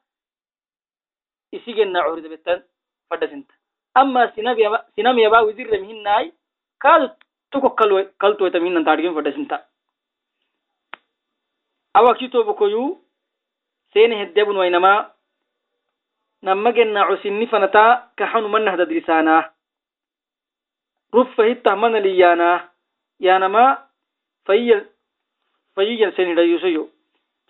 إسيجنا 1.55 2.01
عهرد 2.01 2.27
بتان 2.27 2.63
فدسنت 3.11 3.51
أما 3.97 4.31
سينام 4.35 4.59
يبا 4.59 4.87
سينام 4.97 5.19
يبا 5.19 5.41
وزير 5.41 5.81
مهناي 5.81 6.33
كاد 6.81 7.17
تكو 7.53 7.69
كلو 7.69 8.07
كلتو 8.21 8.49
تمهنا 8.49 8.81
ನಮ್ಮಗೆನ್ನ 16.48 17.00
ಉಸಿನ್ನಿಫನತ 17.14 17.78
ಕಹನು 18.16 18.48
ಮನ್ನ 18.48 18.70
ಹದದ್ರಿಸಾನ 18.70 19.30
ರುಫ್ 21.14 21.40
ಹಿತ್ತ 21.40 21.68
ಮನಲಿಯಾನ 21.78 22.42
ಯಾನಮ 23.22 23.58
ಫೈಯಲ್ 24.50 24.84
ಫೈಯಲ್ 25.78 26.14
ಸೆನಿಡ 26.18 26.42
ಯುಸಯು 26.50 26.84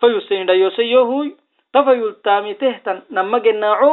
ಫಯು 0.02 0.18
ಸೆನಿಡ 0.20 0.52
ಯುಸಯೋ 0.58 1.00
ಹುಯ್ 1.04 1.30
ತಫಯುಲ್ 1.74 2.14
ತಾಮಿ 2.24 2.52
ತೆಹ್ತನ್ 2.54 3.00
ನಮ್ಮಗೆನ್ನಾವು 3.10 3.90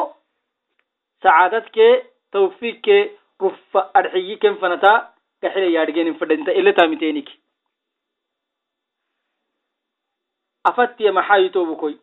ಸಆದತ್ಕೆ 1.23 1.87
ತೌಫೀಕ್ಕೆ 2.33 2.97
ರುಫ್ 3.41 3.77
ಅಡ್ಹಿಯಿ 3.95 4.35
ಕೆಂಫನತ 4.35 4.85
ಕಹಿಲೆ 5.43 5.69
ಯಾಡ್ಗೆ 5.71 6.03
ನಿಂಫಡೆಂತ 6.03 6.49
ಎಲ್ಲೆ 6.55 6.71
ತಾಮಿ 6.71 6.97
ತೇನಿಕೆ 6.97 7.35
ಅಫತ್ತಿಯ 10.65 11.09
ಮಹಾಯಿ 11.11 11.47
ತೋಬುಕೊಯ್ 11.49 11.97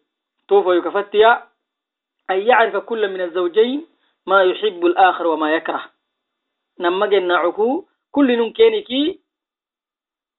ತೋಫಯು 0.48 0.82
ಕಫತ್ತಿಯ 0.82 1.26
أن 2.32 2.40
يعرف 2.46 2.76
كل 2.76 3.08
من 3.08 3.20
الزوجين 3.20 3.86
ما 4.26 4.42
يحب 4.42 4.86
الآخر 4.86 5.26
وما 5.26 5.54
يكره. 5.54 5.90
نما 6.80 7.06
جنعكو 7.06 7.84
كل 8.10 8.52
كينيكي 8.52 9.20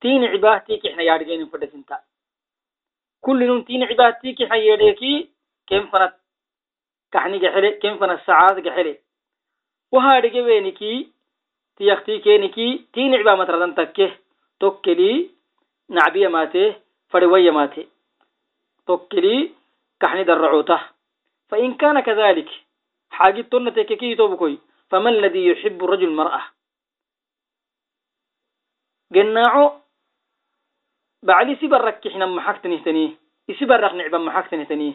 تين 0.02 0.26
عباهتي 0.26 0.82
إحنا 0.92 1.04
يارجين 1.04 1.46
فدسنتا 1.46 2.00
كل 3.22 3.48
نون 3.48 3.66
تين 3.66 3.84
عباهتي 3.84 4.34
كي 4.34 4.48
حياليكي 4.48 5.30
كم 5.68 5.88
فنت 5.88 6.14
كحني 7.12 7.40
جحلي 7.40 7.72
كم 7.72 7.98
فنت 7.98 8.20
ساعات 8.28 8.58
جحلي. 8.60 9.00
وهذا 9.92 10.28
جوينيكي 10.28 11.12
تيختي 11.78 12.20
كينيكي 12.20 12.86
تين 12.94 13.16
عبا 13.16 13.36
متردن 13.36 13.76
تكه 13.76 14.18
توكلي 14.60 15.30
نعبية 15.90 16.28
ماته 16.28 16.76
فروية 17.10 17.52
ماته 17.52 17.86
توكلي 18.88 19.52
كحني 20.00 20.24
درعوته. 20.24 20.93
فإن 21.54 21.78
كان 21.78 22.00
كذلك 22.00 22.50
حاجة 23.10 23.42
تنة 23.42 23.72
تككي 23.72 24.16
توبكوي 24.16 24.58
فما 24.90 25.10
الذي 25.10 25.48
يحب 25.48 25.84
الرجل 25.84 26.04
المرأة؟ 26.04 26.42
جناعو 29.12 29.72
بعلي 31.24 31.56
سبرك 31.56 32.08
حنا 32.08 32.26
محكتني 32.26 32.78
تنيه 32.78 33.12
يسبرك 33.50 33.94
نعبا 33.94 34.18
محكتني 34.18 34.66
تنيه 34.66 34.94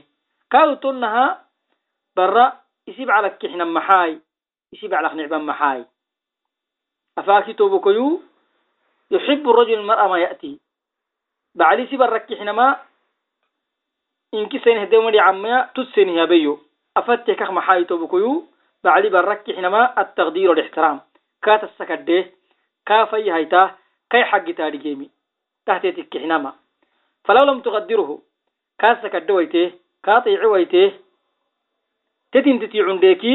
كاو 0.51 0.75
تنها 0.75 1.47
برا 2.17 2.61
يسيب 2.89 3.11
على 3.11 3.31
كحنا 3.31 3.65
محاي 3.65 4.21
يسيب 4.73 4.95
على 4.95 5.15
نعبا 5.15 5.39
محاي. 5.39 5.87
أفاكي 7.19 7.53
توبكويو 7.53 8.23
يحب 9.11 9.51
الرجل 9.51 9.75
المرأة 9.75 10.09
ما 10.09 10.19
يأتي. 10.19 10.61
بعلي 11.55 11.87
سبرك 11.87 12.35
حنا 12.35 12.53
ما 12.53 12.83
inki 14.33 14.59
sen 14.61 14.79
hedemadi 14.79 15.19
camaya 15.19 15.71
tusen 15.75 16.09
yabeyo 16.09 16.61
afatte 16.95 17.37
kak 17.37 17.51
maxayitobukuyu 17.51 18.45
bacdi 18.85 19.09
baraki 19.11 19.53
xinama 19.57 19.83
ataqdir 19.97 20.49
walixtiraam 20.49 21.01
katasakadde 21.41 22.33
kafayahayta 22.85 23.63
kay 24.11 24.23
xaggitaadhigemi 24.31 25.11
tahtetikki 25.67 26.19
xinama 26.19 26.51
falaw 27.25 27.45
lam 27.47 27.63
tuqadiruhu 27.63 28.23
kasakadde 28.81 29.33
wayte 29.33 29.63
katiici 30.03 30.47
wayte 30.47 30.83
tetintiti 32.33 32.85
cundeeki 32.87 33.35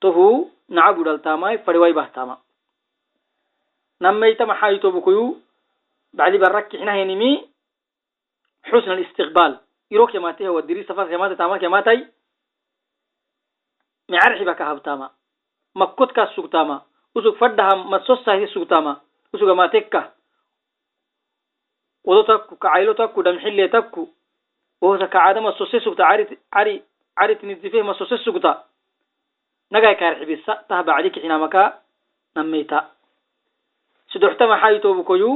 tohu 0.00 0.50
nacabu 0.68 1.04
dhaltamai 1.04 1.58
fariwai 1.64 1.92
bahtama 1.92 2.36
namayta 4.00 4.46
maxayitobukuyu 4.46 5.24
bacdi 6.16 6.38
baraki 6.38 6.76
xinahenimi 6.80 7.50
xusna 8.68 8.92
الاستقبال 8.92 9.58
iro 9.90 10.06
kemateh 10.06 10.48
wadiri 10.54 10.84
safar 10.84 11.08
kemate 11.08 11.36
tama 11.36 11.58
kematai 11.58 12.06
micarxiba 14.08 14.54
ka 14.54 14.64
habtama 14.64 15.10
makodkaas 15.74 16.34
sugtama 16.34 16.82
usug 17.14 17.36
fadhaha 17.38 17.76
madsosahti 17.90 18.46
sugtama 18.54 19.00
usugamatekka 19.32 20.12
wado 22.04 22.22
takku 22.22 22.56
kacaylo 22.56 22.94
takku 22.94 23.22
dhamxile 23.22 23.68
takku 23.68 24.08
wohosa 24.82 25.06
kacada 25.06 25.40
masose 25.40 25.80
sugta 25.80 26.06
ari 26.06 26.24
ari 26.52 26.82
ari 27.16 27.36
tinitifeh 27.36 27.84
masose 27.84 28.16
sugta 28.24 28.64
nagay 29.70 29.94
kaarxibisa 30.00 30.64
taha 30.68 30.82
bacdi 30.82 31.10
kixinamaka 31.10 31.62
nameyta 32.34 32.88
sidoxtama 34.12 34.56
xayitobukoyu 34.62 35.30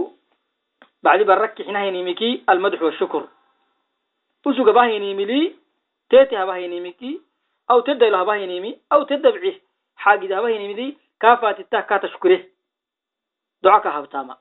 bacdi 1.02 1.24
barra 1.24 1.48
kixinahaynimiki 1.48 2.42
almadx 2.46 2.80
washukur 2.80 3.28
usuga 4.44 4.72
bahaynimili 4.72 5.56
tete 6.10 6.36
habahaynimiki 6.36 7.20
au 7.68 7.82
teddailo 7.82 8.16
habahaynimi 8.16 8.80
au 8.90 9.04
teddabcih 9.10 9.56
xaagida 10.04 10.36
habahaynimidi 10.36 10.98
kaa 11.18 11.36
faatitta 11.36 11.82
kaata 11.82 12.08
shukure. 12.08 12.50
Ka 13.62 13.90
habtaama 13.90 14.38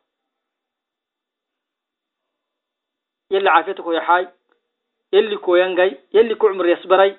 yalli 3.29 3.49
caafiyata 3.49 3.83
koyaxaay 3.83 4.25
koyangay 5.41 5.91
yalli 6.11 6.35
ku 6.35 6.47
cumr 6.47 6.67
yasbaray. 6.67 7.11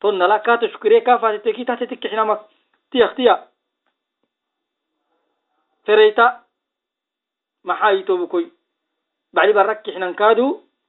Ton 0.00 0.18
nala 0.18 0.38
kaata 0.38 0.68
shukure 0.68 1.00
kaa 1.00 1.38
ki 1.38 1.64
tahte 1.64 1.86
tikkixinamak 1.86 2.40
tiyaktiya 2.90 3.48
fereyta 5.84 6.44
maxaa 7.64 7.92
itobukoy 8.00 8.46
bacdi 9.34 9.52
barakixinankaadu 9.52 10.46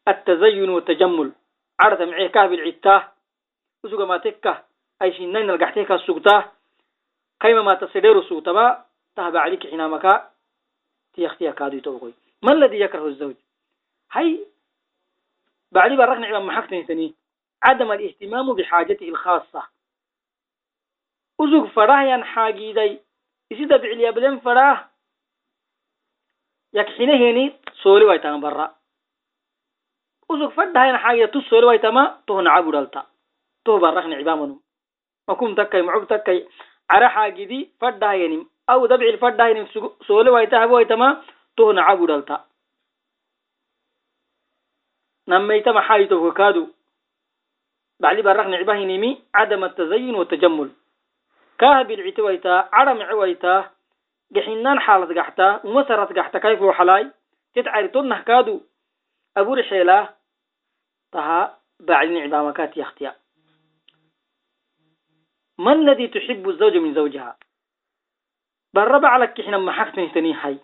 التزين 0.08 0.70
والتجمل. 0.70 1.32
عرض 1.80 2.02
معيه 2.02 2.28
كهب 2.28 2.52
وسوق 3.84 4.02
ما 4.02 4.18
تكه. 4.18 4.70
أي 5.02 5.14
شيء 5.14 5.28
نين 5.28 5.50
القحتيك 5.50 5.92
السوقتاه 5.92 6.52
كيما 7.40 7.62
ما 7.62 7.74
تصدر 7.74 8.24
سوتبا 8.24 8.86
تهب 9.16 9.38
عليك 9.38 9.68
حين 9.68 9.88
مكا 9.88 10.32
تيختيا 11.14 11.52
كادو 11.52 11.80
توبكوي 11.80 12.14
ما 12.44 12.54
الذي 12.54 12.80
يكره 12.80 13.08
الزوج؟ 13.08 13.36
هاي 14.12 14.46
بعد 15.72 15.92
برك 15.92 16.18
نعم 16.18 16.48
محكتني 16.48 16.84
ثاني. 16.84 17.14
عدم 17.64 17.92
الاهتمام 17.92 18.54
بحاجته 18.54 19.10
الخاصة. 19.10 19.64
وزوج 21.40 21.70
فراه 21.70 22.04
ين 22.04 22.24
حاجيدي 22.24 23.00
يسيد 23.52 23.74
بعليا 23.74 24.12
بدن 24.12 24.40
فراه. 24.40 24.90
يكحينه 26.74 27.14
هني 27.14 27.54
سولي 27.84 28.06
ويتام 28.06 28.42
برا. 28.42 28.76
فدا 30.30 30.86
ين 30.86 30.98
حاجة 30.98 31.26
تو 31.26 31.42
سولي 31.42 31.66
ويتما 31.66 32.22
تو 32.28 32.42
نعبو 32.42 32.72
دلتا. 32.72 33.06
تو 33.66 33.80
برك 33.80 34.06
نعبامنو. 34.06 34.62
مكم 35.30 35.56
تكاي 35.56 35.82
معب 35.82 36.08
تكاي. 36.08 36.50
عرا 36.90 37.08
حاجدي 37.08 37.70
فدا 37.82 38.14
يني 38.14 38.48
أو 38.70 38.86
دبع 38.86 39.06
الفدا 39.06 39.48
يني 39.48 39.68
سولي 40.08 40.30
ويتها 40.30 40.66
ويتما 40.66 41.24
تو 41.58 41.72
نعبو 41.72 42.06
دلتا. 42.06 42.46
نميت 45.28 45.70
محايته 45.70 46.32
كادو. 46.32 46.68
بعلي 48.00 48.22
برق 48.22 48.48
نعبه 48.48 48.74
نمي 48.74 49.22
عدم 49.36 49.64
التزين 49.64 50.16
والتجمل. 50.16 50.72
كاهب 51.60 51.92
العتويتا 51.92 52.70
عرم 52.74 53.02
عويتا 53.02 53.72
جحنان 54.32 54.80
حالة 54.80 55.22
قحتا 55.22 55.66
ومسرت 55.66 56.18
قحتا 56.18 56.40
كيف 56.40 56.62
وحلاي 56.62 57.12
تتعرضون 57.56 58.10
نهكادو. 58.10 58.62
أبو 61.14 61.20
رحيلة 61.20 61.50
تها 61.50 61.60
بعلي 61.80 62.20
نعبه 62.20 62.50
مكات 62.50 62.78
يختيا 62.78 63.16
ما 65.58 65.74
الذي 65.74 66.08
تحب 66.08 66.50
الزوج 66.50 66.78
من 66.78 66.94
زوجها؟ 66.94 67.38
بالربع 68.74 69.18
لك 69.18 69.42
حين 69.42 69.56
ما 69.56 69.72
حكت 69.72 69.98
نهتني 69.98 70.34
حي. 70.34 70.58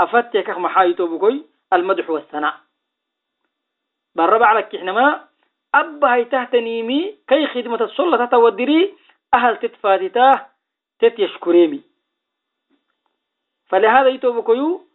أفتك 0.00 0.50
محايتو 0.50 1.16
بكوي 1.16 1.46
المدح 1.72 2.10
والثناء. 2.10 2.60
بالربع 4.14 4.52
لك 4.52 4.76
حين 4.76 4.90
ما 4.90 5.28
أبا 5.74 6.14
هي 6.14 6.24
تهتنيمي 6.24 7.18
كي 7.28 7.46
خدمة 7.46 7.84
الصلة 7.84 8.26
تتودري 8.26 8.94
أهل 9.34 9.58
تتفاتته 9.58 10.46
تتيشكريمي. 10.98 11.82
فلهذا 13.66 14.08
يتوبكيو 14.08 14.86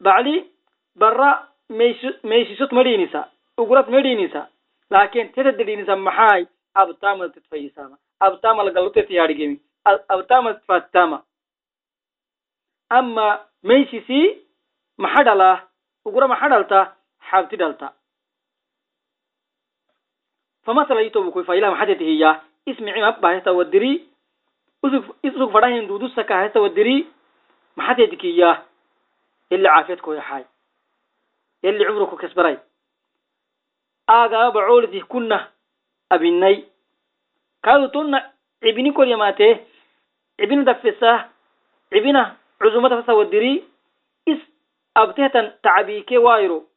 بعلي 0.00 0.50
برا 0.96 1.48
meyshisod 1.70 2.72
ma 2.72 2.82
dhiinisa 2.84 3.28
ugrad 3.58 3.88
ma 3.88 4.02
dhiinisa 4.02 4.48
laakiin 4.90 5.32
tetad 5.32 5.56
dhiinisa 5.56 5.96
maxaay 5.96 6.46
abtama 6.74 7.28
titfayisama 7.28 7.96
abtama 8.20 8.62
lagalute 8.62 9.02
tiyaarigemi 9.02 9.60
abtama 10.08 10.54
titfatama 10.54 11.22
ama 12.88 13.40
meyshisii 13.62 14.46
maxa 14.98 15.24
dhalaa 15.24 15.62
ugra 16.04 16.28
maxa 16.28 16.48
dhalta? 16.48 16.92
Xabti 17.30 17.56
dhalta. 17.56 17.92
Famasala 20.64 21.02
yitobuku 21.02 21.44
failah 21.44 21.70
maxateti 21.70 22.04
hiya 22.04 22.42
ismici 22.66 23.00
mabba 23.00 23.52
wadiri 23.52 24.06
isug 25.22 25.52
fadahin 25.52 25.86
dudusa 25.88 26.24
ka 26.24 26.50
wadiri 26.60 27.06
maxateti 27.76 28.16
ila 29.50 29.68
caafiyadkoya 29.70 30.22
xaay. 30.22 30.44
اللي 31.65 31.85
عمرك 31.85 32.21
كسبراي 32.21 32.57
آغا 34.09 34.49
بعولتي 34.49 34.99
كنا 34.99 35.51
أبني 36.11 36.63
كادو 37.63 37.85
تونا 37.85 38.31
ابني 38.63 38.91
كل 38.91 39.11
يماته 39.11 39.59
ابن 40.39 40.63
دفسه 40.63 41.29
ابن 41.93 42.15
عزومة 42.61 43.01
فسا 43.01 43.13
ودري 43.13 43.63
اس 44.29 44.37
أبتهتن 44.97 45.51
تعبيكي 45.63 46.17
وايرو 46.17 46.67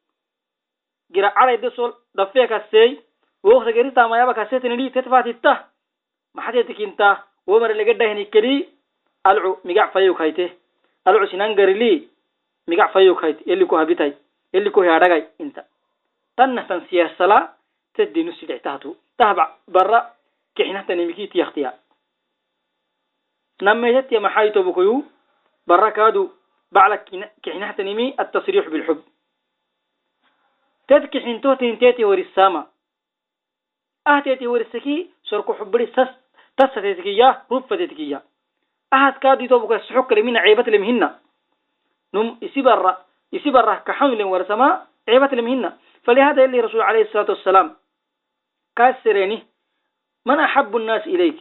جرا 1.11 1.33
على 1.37 1.57
دسول 1.57 1.95
دفيك 2.15 2.53
السي 2.53 3.01
وقت 3.43 3.69
جريتا 3.69 4.07
ما 4.07 4.23
يبقى 4.23 4.47
سيتني 4.51 4.77
لي 4.77 4.91
تتفاتيتا 4.91 5.69
ما 6.35 6.43
حديتك 6.43 6.81
انت 6.81 7.17
ومر 7.47 7.71
اللي 7.71 7.93
قد 7.93 8.03
هني 8.03 8.25
كلي 8.25 8.69
العو 9.27 9.59
مقع 9.65 9.87
فيو 9.87 10.15
كايته 10.15 10.51
العو 11.09 11.27
سنان 11.27 11.53
لي 11.53 12.09
مقع 12.69 12.87
فيو 12.93 13.15
كايت 13.15 13.49
اللي 13.49 13.65
كو 13.65 13.77
هبيتاي 13.77 14.15
اللي 14.56 14.70
كو 14.70 14.82
هيادغاي 14.82 15.28
انت. 15.42 15.66
تنه 16.38 16.68
تن 16.68 16.88
سياسلا 16.90 17.54
تدي 17.94 18.24
نسي 18.24 18.46
دعتاتو 18.46 18.96
تهبع 19.18 19.56
برا 19.68 20.14
كحنا 20.56 20.82
تنمكي 20.82 21.28
تيختيا 21.28 21.74
نميتت 23.62 24.12
يا 24.12 24.20
محايتو 24.20 24.64
بكيو 24.64 25.04
برا 25.68 25.90
كادو 25.90 26.30
بعلك 26.72 27.32
كحنا 27.44 27.72
تنمي 27.72 28.16
التصريح 28.20 28.68
بالحب. 28.68 29.04
تذكي 30.88 31.20
حنتو 31.20 31.54
تنتيتي 31.54 32.06
ورسامة 32.06 32.68
أهتيتي 34.08 34.48
ورسكي 34.48 35.10
سركو 35.24 35.54
حبري 35.54 35.88
سس 35.88 36.08
تستيتكيا 36.58 37.44
رفتيتكيا 37.52 38.24
أهت 38.94 39.18
كادو 39.18 39.44
يتوبك 39.44 39.72
السحوك 39.72 40.14
لمن 40.14 40.38
عيبة 40.38 40.64
لمهن 40.64 41.16
نم 42.14 42.38
يسيبر 43.34 43.60
يسيبر 43.60 43.76
كحمل 43.76 44.24
ورسما 44.24 44.86
عيبة 45.10 45.28
لمهن. 45.28 45.74
فلهذا 46.04 46.46
اللي 46.46 46.60
رسول 46.60 46.82
عليه 46.82 47.02
الصلاة 47.02 47.30
والسلام 47.30 47.76
كاسريني 48.76 49.44
من 50.26 50.40
أحب 50.40 50.78
الناس 50.78 51.08
إليك؟ 51.08 51.38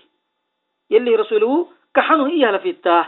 يلي 0.90 1.16
رسوله 1.16 1.68
كحنو 1.94 2.26
إيها 2.26 2.52
لفيتاه 2.52 3.06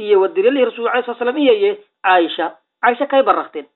إيه 0.00 0.16
ودر 0.16 0.44
يلي 0.44 0.64
رسول 0.64 0.88
عليه 0.88 0.98
الصلاة 0.98 1.16
والسلام 1.16 1.36
إيه؟ 1.36 1.78
عائشة 2.04 2.56
عائشة 2.82 3.04
كاي 3.04 3.22
برختين 3.22 3.66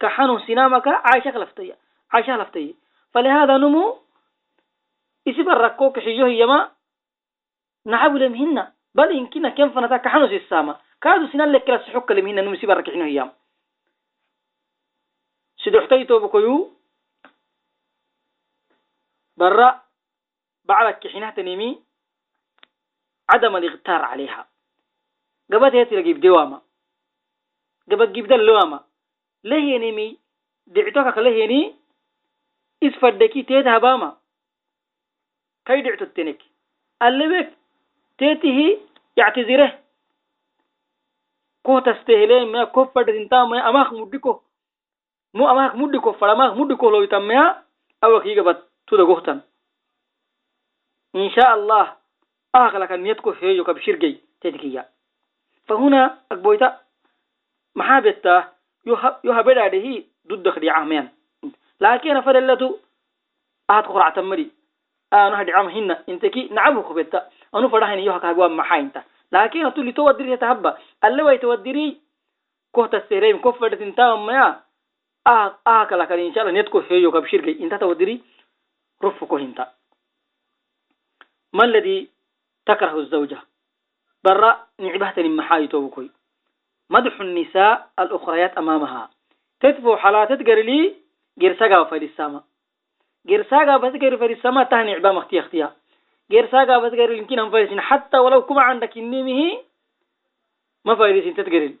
كحنو 0.00 0.38
سنامك؟ 0.38 0.88
عائشة 0.88 1.38
لفتية 1.38 1.76
عائشة 2.12 2.36
لفتية 2.36 2.74
فلهذا 3.12 3.56
نمو 3.56 3.98
يسيب 5.26 5.48
الركو 5.48 5.92
كحيوه 5.92 6.28
يما 6.28 6.68
نعب 7.86 8.16
لمهن. 8.16 8.66
بل 8.94 9.16
يمكن 9.16 9.48
كم 9.48 9.70
فنتا 9.70 9.96
كحنو 9.96 10.28
سيسامة 10.28 10.76
كادو 11.02 11.26
سنان 11.26 11.52
لك 11.52 11.70
لا 11.70 11.78
سحوك 11.78 12.12
نمو 12.12 12.54
يسيب 12.54 12.70
الركحينه 12.70 13.34
يام 15.66 15.72
سيدوحتيتو 15.72 16.18
بكيو 16.18 16.72
برا 19.36 19.82
بعد 20.64 20.94
كحينها 20.94 21.30
تنمي 21.30 21.82
عدم 23.30 23.56
الاغتار 23.56 24.02
عليها 24.02 24.48
قبت 25.52 25.74
هيتي 25.74 25.96
لقيب 25.96 26.20
دواما 26.20 26.62
قبت 27.90 28.08
جيب 28.08 28.26
دلواما 28.26 28.84
لهينيمي 29.44 30.18
دعتوك 30.66 31.18
لهيني 31.18 31.74
اسفدكي 32.82 33.42
تيت 33.42 33.66
هباما 33.66 34.16
كي 35.64 35.82
دعتو 35.82 36.04
التنك 36.04 36.42
اللي 37.02 37.52
تيته 38.18 38.80
يعتذره 39.16 39.80
كو 41.62 41.78
تستهلين 41.78 42.52
ما 42.52 42.64
كفر 42.64 43.02
دنتا 43.02 43.44
ما 43.44 43.68
اماخ 43.68 43.92
مدكو 43.92 44.40
مو 45.34 45.50
اماخ 45.50 45.74
مدكو 45.74 46.12
فرماخ 46.12 46.52
مدكو 46.54 46.90
لو 46.90 47.02
يتميا 47.02 47.62
أو 48.04 48.20
كي 48.20 48.40
قبت 48.40 48.62
تودا 48.86 49.02
غوتن 49.02 49.40
ان 51.16 51.30
شاء 51.30 51.54
الله 51.54 51.96
اغلق 52.56 52.92
النيتكو 52.92 53.30
هيو 53.30 53.64
كبشرجي 53.64 54.20
تدكيا 54.40 54.88
فهنا 55.66 56.18
اكبويتا 56.32 56.80
محابتا 57.74 58.52
يهبدا 59.24 59.68
ده 59.68 60.04
ضد 60.28 60.50
خدي 60.50 60.70
عامين 60.70 61.08
لكن 61.80 62.20
فدلتو 62.20 62.76
أهد 63.70 63.84
قرعة 63.84 64.14
تمري 64.14 64.50
أنا 65.12 65.42
هدي 65.42 65.52
عام 65.52 65.66
هنا 65.68 66.04
إنتكي 66.08 66.48
نعبه 66.48 66.82
خبتا 66.82 67.28
أنا 67.54 67.68
فرحين 67.68 67.98
يوها 67.98 68.18
كهجوا 68.18 68.48
محاينتا 68.48 69.02
لكن 69.32 69.66
أتولي 69.66 69.92
تودري 69.92 70.36
تهبا 70.36 70.78
اللي 71.04 71.22
ويتودري 71.22 72.00
كوتا 72.72 72.96
السيرين 72.96 73.38
كفرت 73.38 73.80
انتا 73.80 74.14
ما 74.14 74.60
آه 75.26 75.58
آه 75.66 75.84
كلا 75.84 76.04
كلا 76.04 76.26
إن 76.26 76.34
شاء 76.34 76.48
الله 76.48 76.60
نتكو 76.60 76.78
هيو 76.78 77.12
كبشير 77.12 77.44
جي 77.44 77.64
إنتا 77.64 77.76
تودري 77.76 78.20
رفكو 79.04 79.36
هنتا. 79.36 79.72
ما 81.52 81.64
الذي 81.64 82.08
تكره 82.66 82.98
الزوجة؟ 82.98 83.38
برا 84.24 84.66
نعبهتني 84.78 85.28
محايتو 85.28 85.86
بكوي 85.86 86.10
مدح 86.90 87.20
النساء 87.20 87.90
الأخريات 87.98 88.58
أمامها. 88.58 89.10
تدفو 89.60 89.96
حالات 89.96 90.30
لي 90.30 90.94
جرساقا 91.38 91.78
وفريساما. 91.78 92.42
جرساقا 93.26 93.76
بس 93.76 93.92
جر 93.92 94.16
فريساما 94.16 94.62
تهني 94.62 94.94
عبام 94.94 95.16
أختي 95.18 95.40
أختيا. 95.40 95.72
gaafas 96.32 96.92
garil 96.96 97.18
inkin 97.18 97.38
han 97.38 97.50
faydisin 97.50 97.78
hatta 97.78 98.22
walaw 98.22 98.46
kuma 98.46 98.64
candak 98.64 98.96
innimihi 98.96 99.58
ma 100.84 100.96
faydisin 100.96 101.34
tet 101.34 101.48
garil 101.48 101.76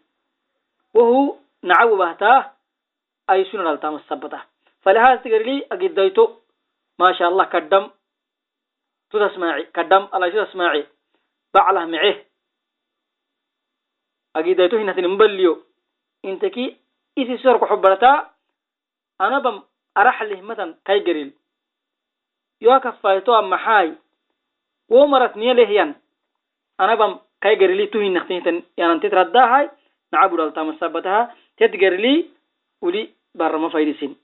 wahu 0.94 1.38
nacabu 1.62 1.96
bahtaa 1.96 2.53
ay 3.28 3.44
sunan 3.50 3.66
altam 3.66 4.00
sabbata 4.08 4.44
falaha 4.84 5.22
sigarili 5.22 5.64
agidayto 5.70 6.42
ma 6.98 7.14
sha 7.14 7.26
allah 7.26 7.48
kadam 7.48 7.90
tudasmaaci 9.10 9.70
kadam 9.72 10.08
alaysudasmaaci 10.12 10.82
baclah 11.52 11.86
mece 11.86 12.26
agidayto 14.34 14.78
hinatinimbaliyo 14.78 15.62
intaki 16.22 16.76
isi 17.16 17.38
sorku 17.38 17.66
xubartaa 17.66 18.30
anabam 19.18 19.62
araxlih 19.94 20.42
matan 20.42 20.74
kaygeril 20.84 21.30
yoakafaytoa 22.60 23.42
maxaay 23.42 23.94
wo 24.90 25.06
marat 25.06 25.36
niyalehyan 25.36 25.94
anabam 26.78 27.20
kaygerili 27.40 27.86
tuhinaktinhitan 27.88 28.62
yanantitraddahay 28.76 29.70
nacabudaltama 30.12 30.74
sabbataha 30.80 31.30
tedgerili 31.56 32.30
weli 32.82 33.14
barama 33.38 33.70
faydisin 33.70 34.16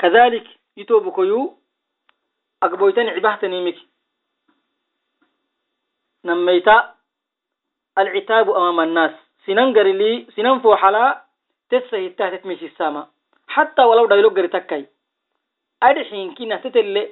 kadhalik 0.00 0.46
yitobukoyu 0.76 1.40
agboytani 2.60 3.14
cibahtanimik 3.14 3.78
namayta 6.24 6.94
alcitaabu 7.96 8.54
amaama 8.56 8.82
annaas 8.82 9.14
sinan 9.44 9.72
garilii 9.72 10.26
sinan 10.34 10.60
fooxalaa 10.62 11.10
tessahittahtet 11.70 12.44
meshisama 12.44 13.08
xataa 13.54 13.86
walaw 13.90 14.06
dhaylo 14.08 14.30
gari 14.30 14.48
takkay 14.48 14.84
adhixinkinah 15.80 16.62
tetelle 16.62 17.02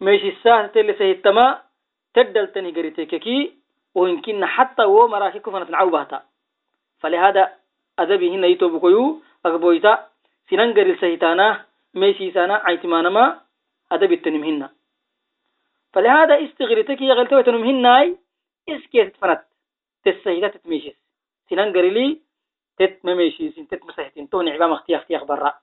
meeshisaa 0.00 0.62
tetelle 0.68 0.94
sahittama 0.98 1.44
teddhaltani 2.14 2.72
garitekeki 2.72 3.36
wohinkinna 3.94 4.46
xataa 4.56 4.88
wo 4.94 5.08
maraaki 5.08 5.40
kufanatnacawbahta 5.40 6.22
فلهذا 7.00 7.58
أذبي 8.00 8.30
هنا 8.30 8.46
يتوب 8.46 8.80
كيو 8.80 9.22
أقبويتا 9.46 10.08
سننقر 10.50 10.86
السيطانة 10.86 11.64
ميسيسانة 11.94 12.54
عيتمانة 12.54 13.08
ما 13.08 13.40
أذبي 13.92 14.14
التنم 14.14 14.44
هنا. 14.44 14.68
فلهذا 15.92 16.44
استغرتك 16.44 17.00
يا 17.00 17.14
غلطة 17.14 17.36
وتنم 17.36 17.62
هنا 17.64 18.16
إسكي 18.68 19.04
تتفنت 19.04 19.42
تسهيدة 20.04 20.48
تتميشيس. 20.48 20.96
سننقر 21.50 21.82
لي 21.82 22.20
تتمميشيس 22.78 23.54
تتمسهتين 23.54 24.30
توني 24.30 24.50
عبام 24.50 24.72
أختي 24.72 24.96
أختي 24.96 25.16
أخبار 25.16 25.54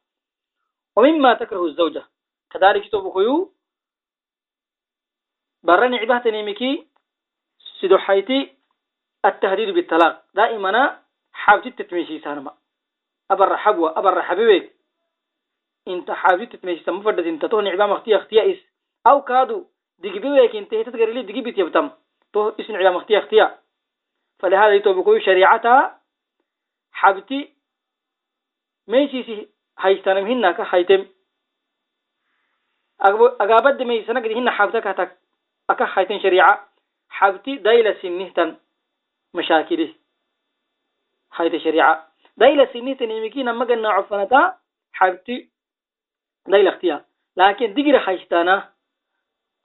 ومما 0.95 1.34
تكره 1.34 1.65
الزوجة. 1.65 2.04
كذلك 2.52 2.86
يتوب 2.86 3.13
كيو 3.13 3.54
بران 5.63 5.95
عبا 5.95 6.17
تنميكي 6.17 6.88
سيدو 7.80 7.97
حيتي 7.97 8.54
التهديد 9.26 9.69
بالطلاق. 9.69 10.26
دائما 10.34 11.00
حاولت 11.47 11.67
تتمشي 11.81 12.19
سانما 12.19 12.51
أبر 13.31 13.57
حبوة 13.57 13.99
أبر 13.99 14.21
حبيبك 14.21 14.77
inta 15.88 16.15
xaabitit 16.15 16.63
meeshisa 16.63 16.91
mafadhat 16.91 17.25
inta 17.25 17.47
toh 17.47 17.62
nicbam 17.62 17.91
aktiya 17.95 18.17
aktiya 18.19 18.43
is 18.51 18.60
aw 19.07 19.23
kaadu 19.23 19.63
digbiwek 20.03 20.53
inte 20.53 20.75
hitat 20.75 20.91
garili 20.99 21.23
digibit 21.23 21.57
yabtam 21.57 21.91
toh 22.33 22.51
is 22.57 22.67
nicbam 22.67 22.97
aktiya 22.99 23.19
aktiya 23.23 23.45
falihada 24.39 24.75
itobukoyu 24.75 25.23
shariicata 25.23 25.95
xabti 26.91 27.39
meeshisi 28.88 29.47
haystanam 29.79 30.27
hinaka 30.27 30.63
haytem 30.63 31.07
agaabada 33.39 33.86
هاي 41.38 41.47
الشريعة 41.47 42.08
دايلة 42.38 42.65
سنيت 42.73 43.04
نيمكي 43.04 43.43
نمك 43.43 43.71
إن 43.71 43.86
عفنا 43.86 44.26
تا 44.26 44.58
حبتي. 44.93 45.50
دايلة 46.47 46.69
اختيار. 46.69 47.04
لكن 47.38 47.73
دقيرة 47.73 48.00
حيشتانا 48.00 48.69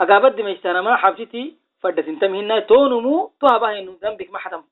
أقابد 0.00 0.40
ما 0.40 0.50
يشتانا 0.50 0.80
ما 0.80 0.96
حبتي 0.96 1.26
تي 1.26 1.56
فدت 1.80 2.08
إن 2.08 2.18
تمهنا 2.18 2.58
تونو 2.60 3.00
مو 3.00 3.32
توابا 3.40 3.70
هين 3.70 3.98
دم 4.02 4.16
بك 4.16 4.30
ما 4.30 4.38
حتم. 4.38 4.64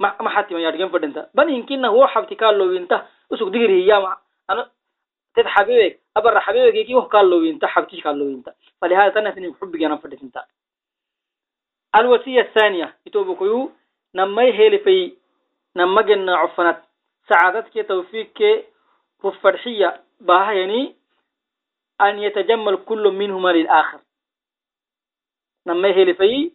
ما 0.00 0.16
ما 0.20 0.30
حتى 0.30 0.54
ما 0.54 0.60
يرجع 0.60 0.88
فدنتا 0.88 1.30
بن 1.34 1.48
يمكن 1.48 1.74
إن 1.74 1.84
هو 1.84 2.06
حبتي 2.06 2.34
كارلو 2.34 2.68
بينتا 2.68 3.08
وسوق 3.30 3.48
دقيرة 3.48 3.70
يا 3.70 3.98
ما. 3.98 4.16
أنا 4.50 4.70
تد 5.34 5.46
حبيبك. 5.46 6.00
أبر 6.16 6.40
حبيبك 6.40 6.74
يكي 6.74 6.94
هو 6.94 7.08
كارلو 7.08 7.40
بينتا 7.40 7.66
حبتي 7.66 8.00
كارلو 8.00 8.24
بينتا 8.24 8.54
فلهذا 8.80 9.08
تنا 9.08 9.34
سنيم 9.34 9.54
حب 9.54 9.76
جانا 9.76 9.96
فدت 9.96 10.22
إنتا 10.22 10.44
الوصية 11.96 12.40
الثانية. 12.40 12.96
يتوبكوا 13.06 13.68
نمي 14.14 14.52
هيلي 14.52 14.78
في 14.78 15.21
helifay 15.74 16.16
namagena 16.16 16.36
cofanat 16.42 16.78
sacaadadke 17.28 17.84
tawfiikke 17.84 18.66
rufadxiya 19.22 20.02
باهيني 20.22 20.96
أن 22.00 22.18
يتجمل 22.18 22.76
كل 22.76 23.10
منهما 23.10 23.48
للآخر. 23.48 24.00
نما 25.66 25.88
هي 25.88 26.14
في 26.14 26.52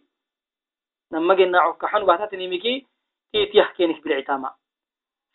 نما 1.12 1.34
جنا 1.34 1.70
كحن 1.70 2.04
بحثت 2.06 2.34
نيمكي 2.34 2.86
كيت 3.32 3.54
يحكينك 3.54 4.04
بالعتامة. 4.04 4.50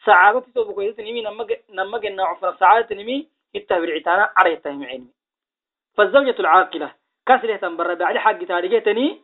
سعادة 0.06 0.46
تو 0.56 0.64
بكويس 0.64 1.00
نيمي. 1.00 1.22
نما 1.22 1.48
نما 1.70 1.98
جنا 1.98 2.24
عفر 2.26 2.58
سعادة 2.58 2.96
نيمي. 2.96 3.30
حتى 3.56 3.80
بالعتانة 3.82 4.30
على 4.38 4.54
يتهم 4.54 4.84
عيني 4.84 5.14
فالزوجة 5.94 6.36
العاقلة. 6.40 6.96
كسره 7.26 7.58
تنبر 7.58 7.94
بعد 7.94 8.18
حق 8.18 8.44
تاريختني 8.44 9.22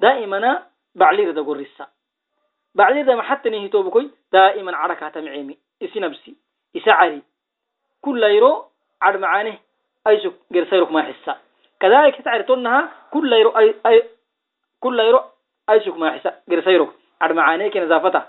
دائما 0.00 0.66
بعلي 0.94 1.24
رضا 1.26 1.42
قرصة 1.42 1.88
بعلي 2.74 3.02
رضا 3.02 3.14
محتني 3.14 3.60
هي 3.60 3.68
تو 3.68 3.82
بكوي 3.82 4.10
دائما 4.32 4.76
عركة 4.76 5.20
معيمي 5.20 5.58
إسي 5.82 6.00
نفسي 6.00 6.34
إسعري 6.76 7.22
كل 8.02 8.22
يرو 8.22 8.64
عد 9.02 9.16
معانه 9.16 9.58
أيسك 10.06 10.32
جرسيرك 10.50 10.92
ما 10.92 11.02
حسا 11.02 11.36
كذلك 11.80 12.22
تعرف 12.22 12.50
أنها 12.50 12.92
كل 13.10 13.32
يرو 13.32 13.50
أي 13.58 13.74
أي 13.86 14.08
كل 14.80 15.00
يرو 15.00 15.20
أيسك 15.70 15.96
ما 15.96 16.10
حسا 16.10 16.40
جرسيرك 16.48 16.88
عد 17.20 17.32
معانه 17.32 17.68
كنزافته 17.68 18.22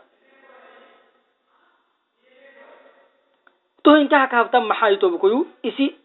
تو 3.84 3.92
إنك 3.92 4.14
هكذا 4.14 4.60
محاي 4.60 4.96
توبكيو 4.96 5.46
إسي 5.66 5.96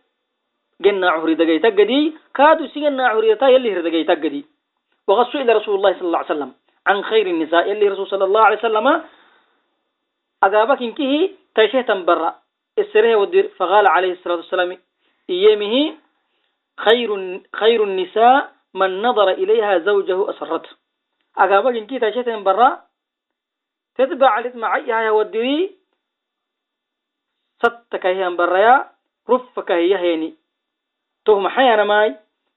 جنا 0.81 1.11
عهري 1.11 1.35
دقيتك 1.35 1.81
قدي 1.81 2.16
كادو 2.35 2.66
سي 2.66 2.81
جنا 2.81 3.09
عهري 3.09 3.35
تا 3.35 3.49
يلي 3.49 3.72
هر 3.75 3.81
دقيتك 3.81 4.18
قدي. 4.25 4.46
وغسو 5.09 5.38
إلى 5.38 5.53
رسول 5.53 5.75
الله 5.75 5.92
صلى 5.92 6.07
الله 6.07 6.18
عليه 6.18 6.27
وسلم. 6.27 6.53
عن 6.87 7.05
خير 7.05 7.27
النساء. 7.27 7.68
يلي 7.68 7.88
رسول 7.88 8.07
صلى 8.07 8.25
الله 8.25 8.40
عليه 8.40 8.59
وسلم 8.59 9.05
أجابك 10.42 10.83
إنكه 10.83 11.31
تيشه 11.55 11.81
تنبرأ 11.81 12.35
السره 12.79 13.16
ودير. 13.16 13.49
فقال 13.49 13.87
عليه 13.87 14.12
الصلاة 14.12 14.37
والسلام 14.37 14.79
إيامه 15.31 15.96
خير 16.81 17.40
خير 17.57 17.85
النساء 17.85 18.53
من 18.75 19.03
نظر 19.03 19.31
إليها 19.31 19.79
زوجه 19.79 20.31
أسرته 20.31 20.70
أقابل 21.38 21.77
إن 21.77 21.87
كيتا 21.87 22.11
شيء 22.11 22.42
برا. 22.42 22.83
تتبع 23.94 24.29
على 24.29 24.53
معيها 24.55 25.11
ودري 25.11 25.77
ستك 27.59 28.07
هي 28.07 28.31
برا 28.31 28.90
رفك 29.31 29.70
هي 29.70 29.99
هيني. 29.99 30.35
تهم 31.25 31.49
حيانا 31.49 31.85
ماي. 31.85 32.16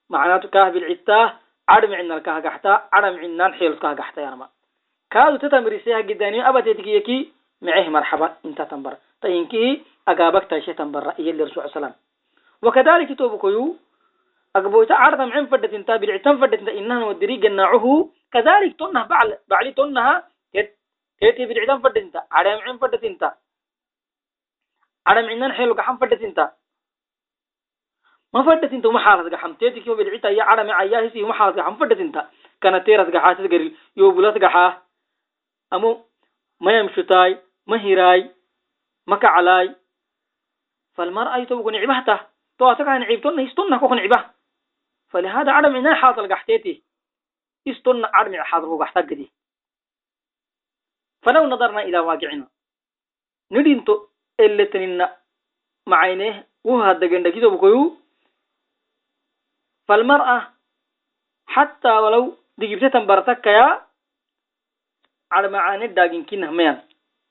معناته 0.09 0.49
كاه 0.49 0.69
بالعتاه 0.69 1.39
عدم 1.69 1.93
عنا 1.93 2.17
الكاه 2.17 2.39
قحتا 2.39 2.73
عدم 2.93 3.19
عنا 3.19 3.45
الحيل 3.47 3.71
الكاه 3.71 3.93
قحتا 3.93 4.21
يا 4.21 4.29
رما 4.29 4.49
كادو 5.12 5.38
تتمري 5.38 5.79
سيها 5.79 5.97
قداني 5.97 6.49
أبا 6.49 6.60
تتكيكي 6.60 7.32
معه 7.62 7.89
مرحبا 7.89 8.27
انت 8.45 8.62
تنبر. 8.62 8.97
تينكي 9.21 9.82
أقابك 10.08 10.49
تاشيتن 10.49 10.91
برا 10.91 11.13
إيه 11.19 11.32
اللي 11.32 11.43
رسول 11.43 11.63
الله 11.75 11.93
وكذلك 12.62 13.17
توبكيو 13.17 13.75
أقبويتا 14.55 14.93
عرضا 14.93 15.25
معين 15.25 15.45
فدت 15.47 15.73
انتا 15.73 15.95
بالعتن 15.95 16.38
فدت 16.41 16.60
انتا 16.60 16.71
إنها 16.71 17.05
ودري 17.05 17.38
جناعه 17.38 18.10
كذلك 18.34 18.77
ما 28.33 28.43
فدت 28.43 28.73
انت 28.73 28.87
قحم 29.33 29.53
تيتي 29.53 29.79
كيو 29.79 29.95
بالعتا 29.95 30.29
يا 30.29 30.43
عرام 30.43 30.71
عياه 30.71 31.09
سي 31.09 31.23
وما 31.23 31.33
حالت 31.33 31.59
قحم 31.59 31.75
فدت 31.75 31.99
انتا 31.99 32.29
كانت 32.61 32.85
تيرت 32.85 33.15
قحات 33.15 33.37
تقري 33.37 33.75
يو 33.97 34.11
بلات 34.11 34.43
قحاه 34.43 34.81
أمو 35.73 36.05
ما 36.61 36.79
يمشتاي 36.79 37.41
ما 37.67 37.81
هيراي 37.81 38.35
ما 39.07 39.15
كعلاي. 39.15 39.75
فالمرأة 40.93 41.37
يتوقع 41.37 41.71
نعبهته 41.71 42.19
تو 42.57 42.71
أتكا 42.71 42.97
نعيبتن 42.97 43.39
يستن 43.39 43.77
كوخ 43.79 43.91
نعبه 43.91 44.29
فلهذا 45.09 45.51
عدم 45.51 45.75
عنا 45.75 45.95
حاضر 45.95 46.33
قحتيتي 46.33 46.83
يستن 47.65 48.05
عدم 48.05 48.43
حاضر 48.43 48.77
قحتك 48.77 49.13
دي 49.13 49.31
فلو 51.21 51.45
نظرنا 51.45 51.81
إلى 51.81 51.99
واقعنا. 51.99 52.47
ندينتو 53.51 54.07
اللي 54.39 54.65
تنين 54.65 55.07
معينه 55.87 56.43
وهذا 56.63 57.07
جندك 57.07 57.35
يتوقعوا 57.35 57.91
فالمرأة 59.88 60.52
حتى 61.46 61.88
ولو 61.88 62.37
دقيبتة 62.59 63.04
برتكيا 63.04 63.87
على 65.33 65.48
معاني 65.48 65.85
الداقين 65.85 66.24
كنا 66.24 66.50
ميان 66.50 66.83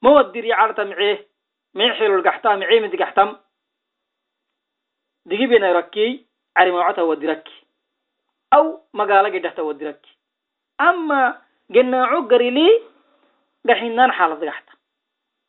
ما 0.02 0.10
ودري 0.10 0.54
على 0.54 0.74
تمعيه 0.74 1.28
معي 1.74 1.94
حلو 1.94 2.16
القحتة 2.16 2.56
معي 2.56 2.80
من 2.80 3.00
قحتم 3.00 3.38
دقيبنا 5.26 5.70
يركي 5.70 6.26
على 6.58 6.72
موعته 6.72 7.04
ودركي 7.04 7.66
أو 8.54 8.82
مقالة 8.94 9.40
قدحته 9.40 9.64
ودركي 9.64 10.18
أما 10.82 11.42
قلنا 11.76 12.06
عقري 12.06 12.50
لي 12.50 12.82
قحينان 13.70 14.12
حالة 14.12 14.50
قحتة 14.50 14.74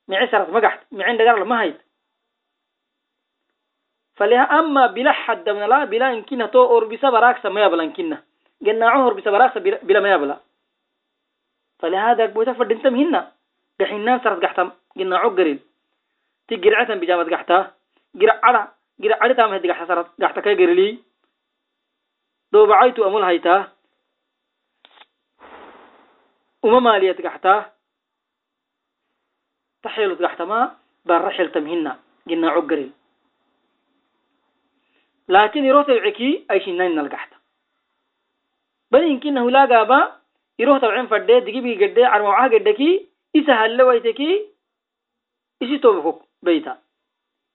معي 0.09 0.27
سرت 0.31 0.49
ما 0.51 0.61
قحت 0.61 0.93
معي 0.93 1.17
دقار 1.17 1.45
ما 1.45 1.63
هيت 1.63 1.81
فلها 4.20 4.60
أما 4.60 4.88
بلا 4.88 5.12
حد 5.12 5.50
من 5.50 5.64
لا 5.64 5.88
بلا 5.88 6.12
يمكنها 6.12 6.48
تو 6.48 6.60
أوربسا 6.60 7.10
براكسا 7.10 7.50
ما 7.50 7.64
يبلا 7.64 7.84
يمكنها 7.84 8.24
قلنا 8.66 8.90
عهر 8.90 9.14
بسا 9.14 9.32
براكسا 9.32 9.60
بلا 9.60 10.00
ما 10.00 10.12
يبلا. 10.12 10.38
فلهذا 11.80 12.26
بوتا 12.26 12.54
فدنتم 12.54 12.96
هنا. 12.96 13.32
قحينان 13.80 14.20
سرت 14.20 14.44
قحتم. 14.44 14.72
قلنا 14.98 15.18
عقري 15.18 15.60
تي 16.48 16.56
قرعة 16.56 16.96
بجامة 16.96 17.32
قحتها 17.32 17.72
قرع 18.22 18.74
على 19.00 19.34
تام 19.34 19.54
هدي 19.54 19.72
قحتها 19.72 19.86
سرت. 19.88 20.08
قحتها 20.22 20.42
كي 20.42 20.56
قرلي 20.60 21.00
دو 22.52 22.66
بعيتو 22.66 23.08
أمول 23.08 23.24
هيتا 23.24 23.72
وما 26.64 26.80
مالية 26.80 27.16
قحتها 27.24 27.74
تحيلو 29.84 30.16
قحتها 30.16 30.46
ما. 30.46 30.76
برحل 31.06 31.52
تمهنا 31.52 32.00
قلنا 32.30 32.50
عقري 32.50 32.92
لكن 35.30 35.66
يروح 35.66 35.88
تبعكي 35.88 36.46
أي 36.52 36.60
شيء 36.60 36.74
نين 36.78 36.96
نلقحته. 36.96 37.38
بل 38.92 39.04
يمكن 39.04 39.38
هو 39.38 39.50
لا 39.50 39.66
جابا 39.66 40.22
يروح 40.60 40.82
تبعين 40.82 41.08
فرده 41.08 41.40
دقي 41.40 41.62
بي 41.62 41.86
قدة 41.86 42.08
أربعة 42.08 42.50
قدة 42.50 42.72
كي 42.72 43.10
إيش 43.36 43.50
هاللي 43.50 43.84
ويتكي 43.84 44.46
إيش 45.62 45.82
توبه 45.82 46.22
بيتا 46.42 46.82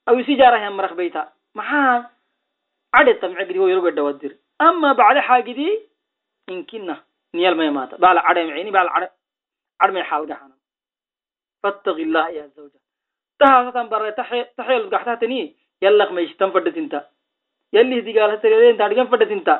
أو 0.08 0.18
إيش 0.18 0.26
جارة 0.26 0.68
هم 0.68 0.80
رخ 0.80 0.92
بيتا 0.92 1.32
ما 1.54 1.62
ها 1.62 2.10
عدد 2.94 3.18
تم 3.20 3.36
عقدي 3.36 3.58
هو 3.58 3.68
يروح 3.68 3.84
قدة 3.84 4.02
ودير. 4.04 4.38
أما 4.60 4.92
بعد 4.92 5.18
حاجة 5.18 5.52
دي 5.52 5.80
يمكننا 6.50 7.04
نيل 7.34 7.56
ما 7.56 7.64
يمات 7.64 7.94
بعد 7.94 8.16
عدد 8.16 8.38
معيني 8.38 8.70
بعد 8.70 8.86
عدد 8.86 9.10
عدد 9.80 9.98
حال 9.98 10.26
جهنا 10.26 10.56
فاتق 11.62 11.96
الله 11.96 12.28
يا 12.28 12.46
زوجة. 12.46 12.80
تها 13.38 13.70
ستم 13.70 13.88
برا 13.88 14.10
تح 14.10 14.42
تحيل 14.42 14.90
قحتها 14.90 15.14
تني 15.14 15.56
يلا 15.82 16.04
خميش 16.04 16.36
تم 16.36 16.50
فرده 16.50 16.70
تنتا. 16.70 17.13
ಎಲ್ಲಿದ್ದೀಗ 17.74 18.18
ಹಸಿರದೆ 18.32 18.68
ಇಂತ 18.72 18.82
ಅಡ್ಗೆ 18.86 19.04
ಪಟ್ಟ 19.12 19.24
ತಿಂತ 19.32 19.50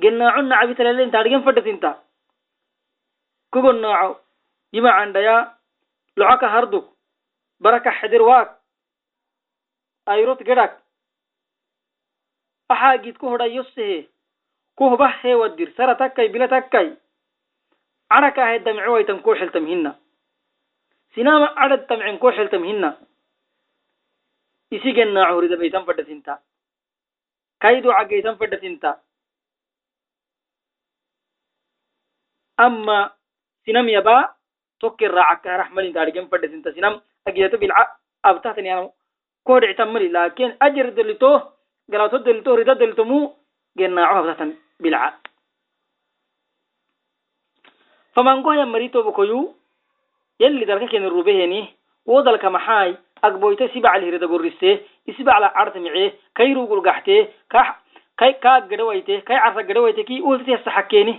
ಗೆನ್ನಾಡು 0.00 0.42
ನಾವಿಸಲದೆ 0.52 1.02
ಇಂತ 1.08 1.16
ಅಡ್ಗೆ 1.22 1.40
ಪಟ್ಟ 1.48 1.58
ತಿಂತ 1.68 1.86
kugonaaco 3.52 4.10
ima 4.74 4.90
candhaya 4.96 5.36
loco 6.16 6.34
ka 6.40 6.48
hardug 6.48 6.84
baraka 7.62 7.90
xedirwaag 7.90 8.48
ayrut 10.06 10.40
gedhag 10.48 10.72
axaagid 12.70 13.18
ku 13.18 13.26
hodha 13.26 13.46
yosehe 13.56 14.06
kuhbah 14.78 15.10
heewadir 15.22 15.74
sara 15.76 15.94
takkay 16.02 16.28
bila 16.28 16.46
takkay 16.48 16.88
cadha 18.10 18.30
ka 18.36 18.42
ahayd 18.42 18.62
damci 18.64 18.90
waytan 18.94 19.18
koo 19.24 19.34
xeltam 19.34 19.66
hina 19.66 19.92
sinama 21.16 21.48
cadhad 21.58 21.82
damcen 21.90 22.18
isigenna 24.70 25.22
cuhridaba 25.30 25.64
isan 25.70 25.84
fadhasinta 25.88 26.34
kaidu 27.62 27.88
cagge 27.96 28.16
isan 28.22 28.36
fadhasinta 28.40 28.90
amma 32.66 32.98
sinam 33.64 33.88
yaba 33.88 34.16
tokkirraa 34.80 35.28
akka 35.34 35.56
rahmalin 35.62 35.92
taadhigen 35.96 36.28
fadhasinta 36.32 36.72
sinam 36.76 37.00
agiyatu 37.28 37.58
bilca 37.62 37.82
abtaatan 38.22 38.66
yaanu 38.70 38.88
kodhicitan 39.48 39.90
mali 39.92 40.08
laakin 40.16 40.56
ajir 40.66 40.86
dolito 40.98 41.30
galaato 41.92 42.18
dolito 42.26 42.56
rida 42.56 42.74
dolitomu 42.74 43.18
gennaaco 43.78 44.18
abtaatan 44.20 44.50
bilca 44.82 45.08
famangohayan 48.14 48.68
marii 48.74 48.90
tobokoyu 48.94 49.40
yalli 50.42 50.64
dalka 50.70 50.86
kenin 50.92 51.10
rubeheni 51.16 51.60
wo 52.06 52.22
dalka 52.22 52.50
maxaay 52.56 52.96
agboyte 53.22 53.68
sibac 53.72 54.00
lhirada 54.00 54.26
gorriste 54.26 54.70
isbacla 55.06 55.48
carta 55.56 55.78
kay 56.34 56.54
rugulgaxte 56.54 57.16
kay 58.20 58.32
kaa 58.44 58.60
gadhawayte 58.70 59.14
kay 59.26 59.38
carta 59.44 59.62
gadhawayte 59.62 60.04
ki 60.04 60.22
ultite 60.22 60.62
saxakkeeni 60.64 61.14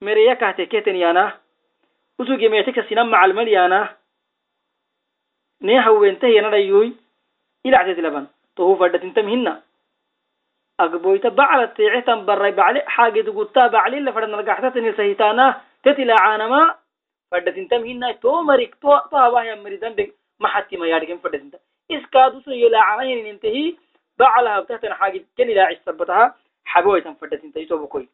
mereya 0.00 0.36
kahte 0.36 0.66
kehteniyaana 0.66 1.32
usugemeeteksa 2.18 2.82
sina 2.88 3.04
macalmalyaana 3.04 3.88
nee 5.60 5.78
hawentahiyanadhayuy 5.86 6.92
ilactetilaban 7.64 8.28
tohu 8.56 8.76
fadhatintamhina 8.76 9.62
agboyta 10.78 11.30
bacla 11.30 11.66
teecetan 11.76 12.26
baray 12.28 12.52
bacli 12.52 12.80
xaagedugurtaa 12.96 13.68
baclila 13.68 14.12
fadhanalgaxtatanilsahitaana 14.12 15.46
tetilacaanama 15.82 16.60
فدتين 17.30 17.68
تام 17.68 17.84
هنا 17.84 18.12
تو 18.12 18.42
مريك 18.42 18.74
تو 18.74 18.98
تو 19.10 19.16
هوا 19.16 19.54
ما 20.40 20.48
حتى 20.48 20.76
ما 20.76 20.86
يارك 20.86 21.08
يم 21.08 21.18
فدتين 21.18 21.50
تام 21.50 21.60
إس 21.90 22.06
كادو 22.12 22.40
سو 22.40 22.50
يلا 22.50 22.80
عناه 22.80 23.14
ننتهي 23.14 23.76
باع 24.18 24.40
لها 24.40 24.66
حاجة 24.92 25.24
كني 25.38 25.54
لا 25.54 25.62
عيش 25.62 25.78
سبتها 25.86 26.34
حبوي 26.64 27.00
تام 27.00 27.14
فدتين 27.14 27.52
تام 27.52 27.62
يتو 27.62 27.78
بكوي 27.78 28.08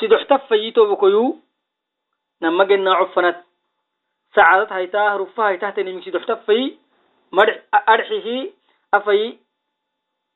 سيدو 0.00 0.16
احتف 0.16 0.48
فيتو 0.48 0.94
بكويو 0.94 1.36
لما 2.40 2.64
جنا 2.64 2.94
عفنت. 2.94 3.36
سعادت 4.36 4.72
هاي 4.72 4.86
تاه 4.86 5.16
رفها 5.16 5.48
هاي 5.48 5.56
تاه 5.56 5.70
تاني 5.70 5.92
مكسيدو 5.92 6.18
احتف 6.18 6.46
في 6.46 6.78
مرح 7.32 7.62
أرحيه. 7.88 8.50
أفي 8.94 9.38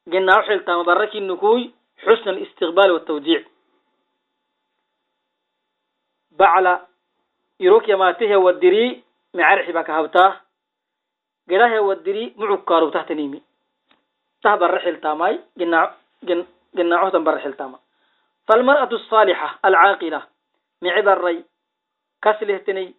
جنا 0.09 0.37
رحل 0.37 0.65
تام 0.65 0.83
بركي 0.83 1.19
النكوي 1.19 1.71
حسن 1.99 2.29
الاستقبال 2.31 2.91
والتوديع 2.91 3.45
bacla 6.39 6.87
irokyamatihe 7.61 8.37
wadiri 8.37 9.05
mecarxiba 9.35 9.85
kahabtaa 9.85 10.41
gerahe 11.49 11.79
wadiri 11.79 12.35
mucug 12.37 12.65
kaarubtahtanimi 12.65 13.43
tah 14.43 14.57
bara 14.59 14.79
xiltaamay 14.85 15.39
ginaacohtan 16.77 17.25
bara 17.25 17.41
xiltaama 17.45 17.79
falmar'atu 18.47 18.97
asaalixa 18.97 19.49
alcaaqila 19.63 20.21
mici 20.83 21.03
baray 21.03 21.39
kaslehtani 22.25 22.95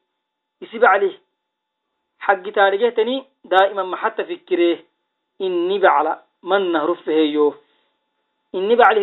isibaclih 0.62 1.14
xaggitaadhigehtani 2.26 3.16
daa'iman 3.52 3.88
maxata 3.94 4.24
fikiree 4.26 4.86
ini 5.40 5.80
bacla 5.80 6.24
manna 6.42 6.80
hrufeheeyo 6.86 7.48
ini 8.54 8.76
bacli 8.76 9.00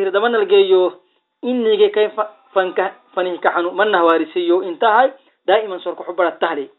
faninkaxanu 2.52 3.72
manah 3.72 4.04
waarisiyo 4.04 4.62
intahay 4.62 5.12
daa'iman 5.46 5.80
sorkaxu 5.80 6.12
bara 6.14 6.36
tahli. 6.38 6.70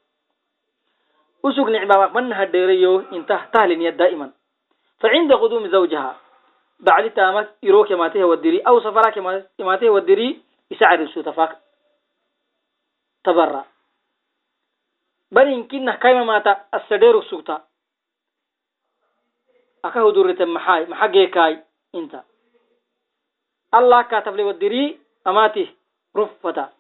Usug 1.44 1.70
nicbaba 1.70 2.10
manaha 2.16 2.46
dheerayo 2.46 3.12
intah 3.12 3.52
tahliniya 3.52 3.92
daa'iman. 3.92 4.32
Facinda 5.02 5.38
quduumi 5.38 5.70
zawjaha. 5.70 6.16
Baclitaama 6.80 7.48
iroo 7.62 7.84
kemaatahe 7.84 8.24
wadiri 8.24 8.62
aw 8.66 8.80
safaraa 8.80 9.12
kemaatahe 9.58 9.90
wadiri 9.90 10.42
isacarilsu 10.70 11.24
tafaq 11.24 11.56
tabara 13.24 13.66
barinkinah 15.32 16.00
kaimamaata 16.00 16.68
asadheerug 16.72 17.24
sugta. 17.28 17.64
Aka 19.84 20.00
hudurita 20.02 20.46
maxaay 20.46 20.86
maxa 20.88 21.60
inta. 21.94 22.24
Allah 23.72 24.08
kaatafle 24.08 24.44
wadiri 24.44 25.03
amati 25.26 25.70
ruffata. 26.16 26.72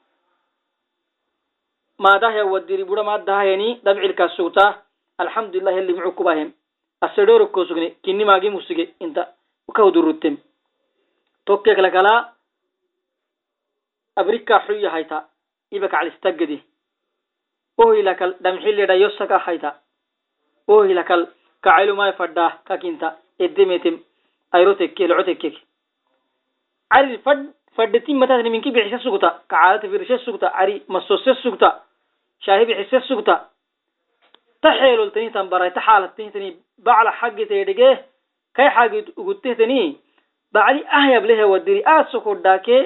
Madahya 2.00 2.46
wadiri 2.46 2.84
bura 2.84 3.04
madahayani 3.04 3.82
dabcilka 3.84 4.30
sugtaa. 4.30 4.82
Alxamdulilah 5.18 5.74
yalli 5.74 5.94
muxuu 5.94 6.12
kubahem 6.12 6.54
asedhoroko 7.02 7.66
sugne 7.66 7.96
kinni 8.04 8.26
maagi 8.26 8.50
musige 8.50 8.94
inta 9.00 9.28
kahuduruttem 9.76 10.38
tokkeklakala 11.46 12.34
abrika 14.16 14.60
xuya 14.66 14.90
hayta 14.90 15.30
ibakaclistagedi 15.72 16.64
ohilakal 17.78 18.36
dhamxiledhayosaka 18.42 19.38
hayta. 19.46 19.76
Ohilakal 20.68 21.28
kacelumay 21.62 22.14
fadhaah 22.18 22.64
kakinta 22.66 23.18
edemetem 23.40 24.00
ayro 24.52 24.74
tekke 24.76 25.08
loco 25.08 25.24
fadh 27.24 27.44
fadhetin 27.76 28.18
matatni 28.18 28.50
minki 28.50 28.72
bixise 28.72 29.00
sugta 29.04 29.30
kacaalata 29.50 29.88
firishe 29.92 30.18
sugta 30.26 30.48
cari 30.58 30.82
masose 30.88 31.34
sugta 31.44 31.70
shaahi 32.46 32.66
bixise 32.66 33.00
sugta 33.08 33.36
taxeeloltani 34.62 35.32
tan 35.34 35.50
baray 35.50 35.72
taxaalatintani 35.78 36.50
bacla 36.86 37.12
xaggitay 37.20 37.64
dhige 37.70 37.90
kay 38.56 38.70
xagit 38.76 39.08
ugutehtani 39.18 39.98
bacli 40.54 40.84
ah 40.98 41.06
yablehe 41.14 41.44
wadiri 41.54 41.82
asokodhaake 41.96 42.78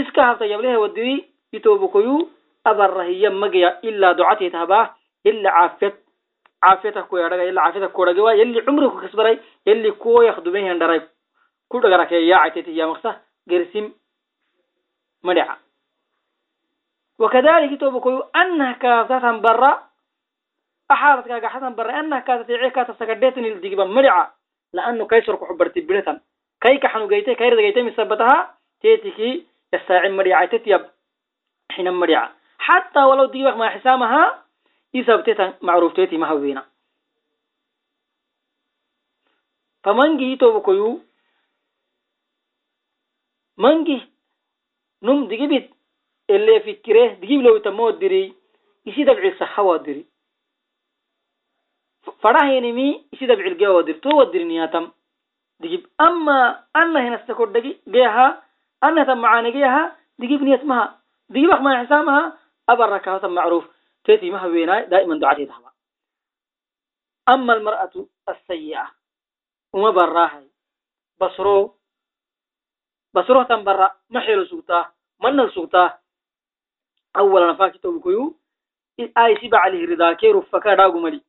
iska 0.00 0.24
habta 0.28 0.46
yablehe 0.46 0.76
wadiri 0.76 1.14
itobokoyu 1.52 2.28
abarahiya 2.64 3.30
magaya 3.30 3.70
ilaa 3.82 4.14
ducati 4.14 4.50
tahbaa 4.50 4.84
ila 5.24 5.50
caafiyad 5.50 5.94
caafiyata 6.62 7.02
kuyadhaga 7.02 7.44
ila 7.44 7.62
caafiyata 7.62 7.88
kodhage 7.96 8.20
waa 8.20 8.34
yalli 8.40 8.62
cumri 8.66 8.88
ku 8.88 8.96
kasbaray 9.02 9.36
yalli 9.66 9.92
kuwo 9.92 10.22
yakdumehen 10.24 10.78
dharay 10.78 11.00
ku 11.68 11.80
dhagarake 11.80 12.26
yaacaytati 12.26 12.78
yamaksa 12.78 13.16
gersim 13.48 13.92
madheca 15.22 15.56
wakadalika 17.18 17.74
itobakoyu 17.74 18.22
anah 18.32 18.78
kaasatan 18.78 19.40
bara 19.40 19.72
axaarat 20.88 21.26
kaagaxatan 21.28 21.74
bara 21.76 21.92
anah 22.00 22.24
kaasatiice 22.24 22.70
kaatasakadhetanil 22.70 23.60
digiba 23.60 23.84
madheca 23.86 24.32
laano 24.72 25.06
kaysor 25.06 25.36
kuxubarti 25.38 25.80
biratan 25.82 26.20
kayka 26.60 26.88
xanugayte 26.88 27.34
kayragayte 27.36 27.82
misabataha 27.82 28.54
teetiki 28.82 29.46
yasaaci 29.72 30.08
madhecayte 30.08 30.58
tiyab 30.64 30.82
xina 31.74 31.92
madheca 31.92 32.32
xataa 32.66 33.06
walaw 33.08 33.26
digibak 33.32 33.56
maaxisaamahaa 33.56 34.28
isabteta 34.92 35.54
macruufteeti 35.60 36.18
mahawina 36.18 36.62
famangi 39.84 40.32
itobakoyu 40.32 41.00
جي 43.68 44.08
نم 45.02 45.24
دقيبت 45.28 45.70
اللي 46.30 46.60
فكره 46.60 47.14
دقيب 47.14 47.40
لو 47.40 47.58
تموت 47.58 47.94
دري 47.94 48.34
يسي 48.86 49.04
دبع 49.04 49.28
الصحة 49.28 49.62
ودري 49.62 50.06
فراه 52.20 52.60
نمي 52.60 53.04
يسي 53.12 53.26
دبع 53.26 53.46
الجو 53.46 53.78
ودري 53.78 53.92
تو 53.92 54.20
ودري 54.20 54.44
نياتم 54.44 54.90
دقيب 55.60 55.86
أما 56.00 56.64
أنا 56.76 57.08
هنا 57.08 57.22
استكود 57.22 57.52
دقي 57.52 57.76
جيها 57.88 58.42
أنا 58.84 59.04
تم 59.04 59.18
معانا 59.18 59.50
جيها 59.50 59.96
دقيب 60.18 60.42
نيت 60.42 60.64
مها 60.64 61.00
دقيب 61.28 61.50
ما 61.50 61.84
حسامها 61.84 62.38
أبركها 62.68 63.18
تم 63.18 63.34
معروف 63.34 63.64
تيتي 64.04 64.30
مها 64.30 64.46
ويناي 64.46 64.86
دائما 64.86 65.18
دعاتي 65.18 65.46
تحبا 65.46 65.70
أما 67.28 67.52
المرأة 67.54 68.06
السيئة 68.28 68.90
وما 69.72 69.90
براها 69.90 70.44
بصرو 71.20 71.79
basrohtan 73.14 73.64
barra 73.64 73.88
ma 74.10 74.20
xelo 74.26 74.44
sugtaa 74.46 74.92
manal 75.18 75.50
sugtaa 75.50 75.98
awalan 77.14 77.56
fakitobkoyu 77.56 78.36
aisiba 79.14 79.58
alih 79.62 79.86
ridakeru 79.86 80.42
faka 80.50 80.76
dhagumali 80.76 81.20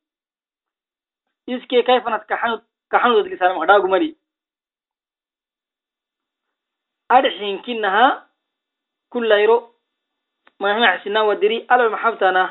iske 1.46 1.82
kaifanat 1.82 2.26
kaxanudadkisanamka 2.90 3.66
dhagumali 3.66 4.16
adxinkinaha 7.08 8.06
kulairo 9.10 9.74
manhinaxisinawadiri 10.60 11.66
alal 11.68 11.90
maxabtana 11.90 12.42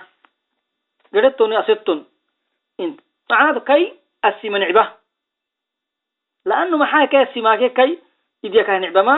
geretoni 1.13 1.55
asetton. 1.55 2.05
Macnatu 3.29 3.61
kai 3.61 3.93
asimanicba 4.21 4.83
laanu 6.45 6.77
maxaa 6.77 7.07
kai 7.07 7.23
asimaake 7.25 7.69
kai 7.77 7.99
idyakana 8.47 8.79
nicdama 8.79 9.15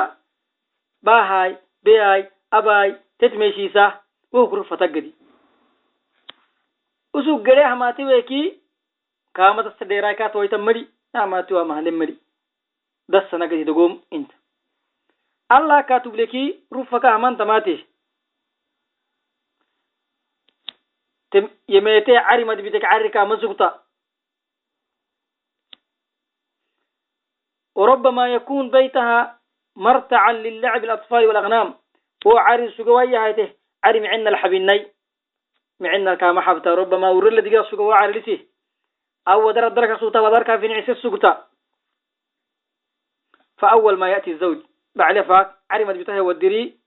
baahaay 1.07 1.51
beaay 1.83 2.21
abaay 2.57 2.89
tet 3.19 3.33
meeshiisaa 3.41 3.89
wahu 4.31 4.47
kurfata 4.51 4.87
gadi 4.87 5.11
usu 7.13 7.37
gere 7.47 7.63
hamati 7.63 8.03
weeki 8.09 8.41
kaamata 9.33 9.71
sadeeraay 9.79 10.15
kaa 10.15 10.29
toyta 10.29 10.57
mari 10.57 10.87
amati 11.13 11.53
waa 11.53 11.65
mahale 11.71 11.91
mari 11.91 12.15
dasana 13.09 13.47
gadi 13.47 13.63
dogom 13.69 13.93
inta 14.17 14.35
allah 15.49 15.79
kaa 15.87 15.99
tubleki 16.05 16.43
rufaka 16.71 17.11
haman 17.15 17.37
tamaate 17.37 17.75
yemeete 21.67 22.13
cari 22.27 22.45
madbiteke 22.45 22.87
carri 22.87 23.09
kaa 23.11 23.25
masugta 23.25 23.67
وربما 27.75 28.33
يكون 28.33 28.71
بيتها 28.71 29.39
مرتعا 29.75 30.31
للعب 30.31 30.83
الأطفال 30.83 31.25
والأغنام. 31.25 31.73
هو 32.27 32.37
عاري 32.37 32.71
سقوية 32.71 33.27
هاته 33.27 33.53
عاري 33.83 33.99
معنا 33.99 34.29
الحبيني. 34.29 34.93
معنا 35.79 36.15
كما 36.15 36.41
حبتا. 36.41 36.75
ربما 36.75 37.09
ورل 37.09 37.41
دقيقة 37.41 37.71
سقوا 37.71 37.95
عاري 37.95 38.19
لسي. 38.19 38.49
أو 39.27 39.47
ودر 39.47 39.67
الدركة 39.67 39.97
صوتا 39.97 40.19
ودركة 40.19 40.57
في 40.57 40.67
نعسي 40.67 40.91
السقطة 40.91 41.47
فأول 43.57 43.97
ما 43.97 44.09
يأتي 44.09 44.31
الزوج. 44.31 44.57
بعد 44.95 45.21
فاك. 45.21 45.59
عاري 45.71 45.85
مدبته 45.85 46.21
ودري. 46.21 46.79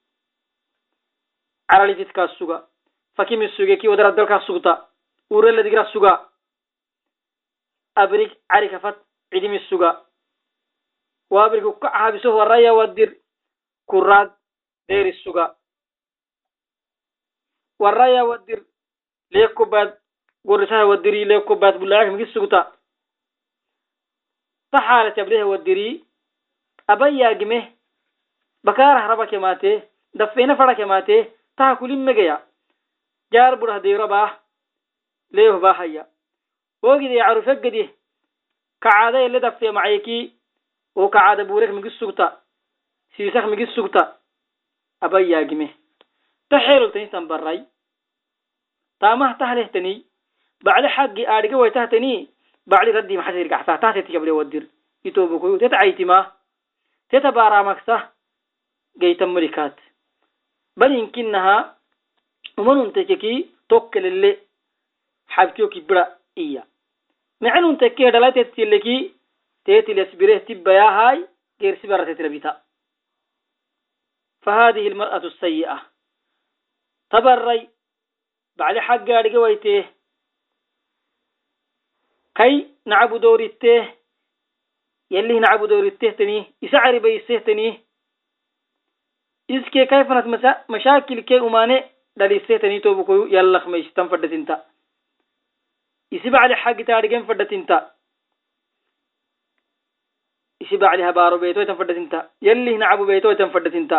على 1.71 1.93
لتتكا 1.93 2.25
السقا 2.25 2.69
فكيم 3.15 3.43
السقا 3.43 3.75
كي 3.75 3.89
ودر 3.89 4.09
الدركة 4.09 4.37
السقطة 4.37 4.89
ورل 5.31 5.63
دقيقة 5.63 5.83
السقا 5.83 6.31
أبريك 7.97 8.41
عاري 8.51 8.69
كفت. 8.69 8.97
عدم 9.35 9.55
السقا 9.55 10.06
waabilku 11.31 11.73
ka 11.81 11.91
cabiso 11.91 12.37
waraya 12.37 12.75
wadir 12.75 13.17
kuraad 13.87 14.31
dheeri 14.89 15.13
suga. 15.23 15.55
Waraya 17.79 18.25
wadir 18.25 18.65
leekubaad 19.31 19.99
gorisaha 20.47 20.87
wadiri 20.87 21.25
leekubaad 21.25 21.79
bulaag 21.79 22.13
migi 22.13 22.33
sugta 22.33 22.73
taxaala 24.71 25.11
tablehe 25.11 25.43
wadiri 25.43 26.05
abayaagime 26.89 27.59
bakaarah 28.65 29.09
raba 29.09 29.27
kemaate 29.27 29.83
dafeena 30.15 30.57
fara 30.57 30.75
kemaate 30.75 31.17
taha 31.57 31.77
kulimegeya 31.77 32.41
jaar 33.33 33.57
burah 33.59 33.81
deyrabah 33.83 34.31
leehubahaya 35.33 36.07
oogide 36.83 37.19
carufe 37.19 37.55
gedi 37.63 37.91
kacaada 38.81 39.19
ele 39.27 39.41
dafe 39.41 39.73
قديه 40.97 41.09
كعادة 41.09 41.43
اللي 41.43 41.43
دفي 41.43 41.43
معيكي 41.43 41.43
وكعادة 41.43 41.43
بورك 41.43 41.69
مجي 41.69 41.89
السقطة 41.89 42.43
سيسخ 43.17 43.45
مجي 43.45 43.63
السقطة 43.63 44.17
أبي 45.03 45.31
ياجمه 45.31 45.69
تحيلو 46.51 46.89
تنسان 46.89 47.29
براي 47.29 47.65
تامه 49.01 49.33
تهلهتني 49.33 50.05
بعد 50.65 50.87
حقي 50.87 51.39
آرقى 51.39 51.55
ويتهتني 51.55 52.29
بعد 52.67 52.89
ردي 52.89 53.17
محسر 53.17 53.49
قحفة 53.49 53.77
تهتي 53.77 54.17
قبل 54.17 54.31
ودر 54.31 54.67
يتوبكو 55.05 55.57
تتعيتما 55.57 56.33
تتبارا 57.11 57.63
مكسة 57.63 58.09
جيت 58.99 59.23
مريكات 59.23 59.77
بل 60.77 60.93
يمكنها 60.93 61.77
ومن 67.69 67.79
تككي 67.81 68.17
توكل 68.19 68.63
اللي 68.63 68.77
تيتي 69.67 69.95
لسبره 69.95 70.39
تبايا 70.39 70.83
هاي 70.83 71.29
غير 71.61 71.79
سبرة 71.83 72.13
تتربيتا 72.13 72.63
فهذه 74.43 74.89
المرأة 74.89 75.17
السيئة. 75.17 75.83
تبري 77.11 77.69
بعد 78.57 78.79
حق 78.79 79.11
أرجع 79.11 79.39
ويته. 79.39 79.85
كي 82.35 82.75
نعبد 82.87 83.21
دورته 83.21 83.95
يلي 85.11 85.41
نعبد 85.41 85.69
دورته 85.69 86.11
تني 86.11 86.55
يسعر 86.63 86.99
بيسه 86.99 87.39
تني. 87.39 87.81
إسكي 89.51 89.87
كيف 89.87 90.11
نت 90.11 90.27
مسا 90.27 90.65
مشاكل 90.71 91.21
كي 91.21 91.39
أمانة 91.39 91.91
دليسه 92.17 92.57
تني 92.57 92.81
تو 92.81 92.95
بكو 92.95 93.27
يلا 93.27 93.59
خميش 93.59 93.87
يسيب 100.67 100.85
عليها 100.85 101.11
بارو 101.11 101.39
بيتو 101.39 101.75
فدت 101.75 101.97
انت 101.97 102.27
يلي 102.43 102.77
نعبد 102.77 103.07
بيتو 103.07 103.33
تم 103.33 103.51
فدت 103.51 103.75
انت 103.75 103.93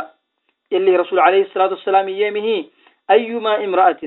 يلي 0.72 0.96
رسول 0.96 1.20
عليه 1.20 1.42
الصلاة 1.48 1.70
والسلام 1.70 2.10
يمه 2.10 2.66
أيما 3.10 3.64
امرأة 3.64 4.02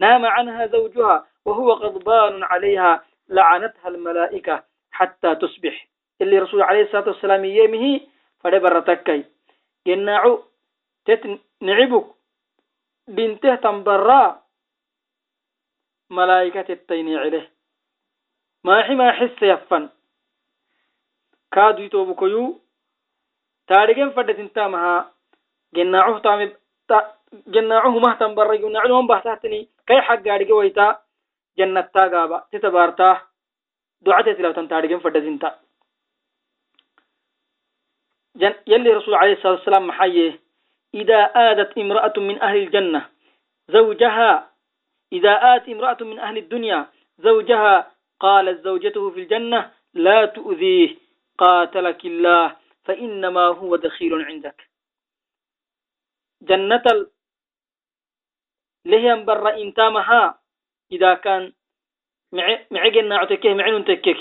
نام 0.00 0.26
عنها 0.26 0.66
زوجها 0.66 1.26
وهو 1.44 1.72
غضبان 1.72 2.42
عليها 2.42 3.04
لعنتها 3.28 3.88
الملائكة 3.88 4.64
حتى 4.90 5.34
تصبح. 5.34 5.88
اللي 6.20 6.38
رسول 6.38 6.62
عليه 6.62 6.82
الصلاة 6.82 7.08
والسلام 7.08 7.44
يمه 7.44 8.00
فدبرتكي. 8.40 9.24
ينعو 9.86 10.42
تتنعبك 11.04 12.06
بنته 13.08 13.54
تنبرا 13.54 14.42
ملائكة 16.10 16.72
التيني 16.72 17.16
عليه 17.16 17.50
ما 18.64 18.82
حما 18.82 19.12
حس 19.12 19.42
يفن 19.42 19.88
كادو 21.52 21.82
يتوبكيو 21.82 22.60
تاريخين 23.66 24.10
فدت 24.10 24.38
انتامها 24.38 25.12
جناعه 25.74 26.18
تامي 26.18 26.52
جناعه 27.46 27.98
مهتم 27.98 28.34
برا 28.34 28.56
جناعه 28.56 28.86
هم 28.86 29.06
بحثتني 29.06 29.68
كي 29.86 30.00
حق 30.00 30.24
قاعد 30.24 30.50
ويتا 30.50 31.06
jannattaagaaba 31.58 32.46
titabaartaa 32.50 33.14
ducatee 34.04 34.34
tilawtan 34.34 34.68
taadhigen 34.68 35.00
fadhasinta 35.00 35.50
يلي 38.66 38.90
رسول 38.92 39.14
عليه 39.14 39.32
الصلاة 39.32 39.52
والسلام 39.52 39.86
محيه 39.86 40.40
إذا 40.94 41.20
آدت 41.24 41.78
امرأة 41.78 42.12
من 42.16 42.36
أهل 42.42 42.56
الجنة 42.56 43.08
زوجها 43.68 44.52
إذا 45.12 45.34
آت 45.56 45.68
امرأة 45.68 45.96
من 46.00 46.18
أهل 46.18 46.36
الدنيا 46.38 46.86
زوجها 47.18 47.92
قالت 48.20 48.60
زوجته 48.60 49.10
في 49.10 49.20
الجنة 49.20 49.70
لا 49.94 50.26
تؤذيه 50.36 50.96
قاتلك 51.38 52.00
الله 52.04 52.56
فإنما 52.84 53.46
هو 53.46 53.76
دخيل 53.76 54.12
عندك 54.24 54.58
جنة 56.42 56.86
لهم 58.84 59.24
برا 59.24 59.50
انتامها 59.56 60.38
إذا 60.92 61.14
كان 61.14 61.52
معجنا 62.70 63.18
عتكه 63.18 63.54
معين 63.54 63.84
تكك 63.84 64.20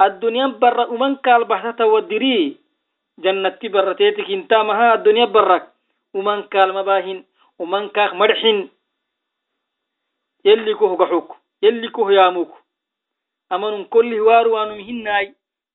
الدنيا 0.00 0.46
برا 0.46 0.84
ومن 0.86 1.16
قال 1.16 1.44
بحثة 1.44 1.86
ودري 1.86 2.64
jannatti 3.18 3.68
barrateetik 3.70 4.26
hintaamaha 4.26 4.98
addunya 4.98 5.26
barrak 5.30 5.70
uman 6.14 6.48
kaalmabaahin 6.50 7.22
uman 7.58 7.90
kaak 7.94 8.14
marxin 8.18 8.70
yelli 10.42 10.74
koh 10.74 10.98
gaxuk 10.98 11.38
yelli 11.62 11.88
koh 11.94 12.10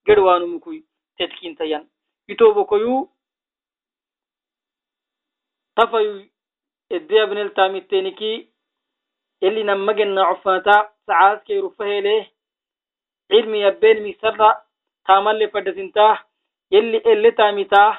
yaamuk 0.07 0.17
amanum 0.17 0.25
kolli 0.25 0.25
waaru 0.25 0.25
waanum 0.25 0.59
hinnaay 0.59 0.79
ged 0.79 0.79
waanumukuy 0.79 0.79
tetkintayan 1.17 1.89
itobokoyu 2.27 3.09
tafayu 5.75 6.29
edde 6.89 7.21
abnel 7.21 7.53
tamitteniki 7.53 8.49
yelli 9.41 9.63
nammagenna 9.63 10.25
cofata 10.25 10.91
sacaadkay 11.05 11.61
rufahele 11.61 12.31
cilmi 13.27 13.59
yabbeen 13.59 14.03
misarra 14.03 14.65
taamalle 15.05 15.47
fadhasintaa 15.47 16.29
يلي 16.71 16.97
اللي 16.97 17.31
تامتا 17.31 17.97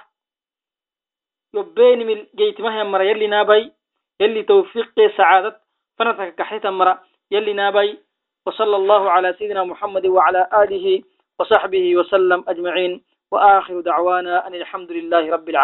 يبين 1.55 2.07
من 2.07 2.27
جيتمها 2.35 2.85
مرة 2.85 3.03
يلي 3.03 3.27
نابي 3.27 3.73
يلي 4.21 4.43
توفيق 4.43 5.17
سعادة 5.17 5.61
فنتك 5.99 6.35
كحيتا 6.35 6.71
مرة 6.71 7.03
يلي 7.31 7.53
نابي 7.53 7.99
وصلى 8.47 8.77
الله 8.77 9.11
على 9.11 9.33
سيدنا 9.33 9.65
محمد 9.65 10.07
وعلى 10.07 10.49
آله 10.55 11.03
وصحبه 11.41 11.97
وسلم 11.97 12.45
أجمعين 12.49 13.01
وآخر 13.33 13.81
دعوانا 13.81 14.47
أن 14.47 14.55
الحمد 14.55 14.93
لله 14.93 15.33
رب 15.33 15.49
العالمين. 15.49 15.61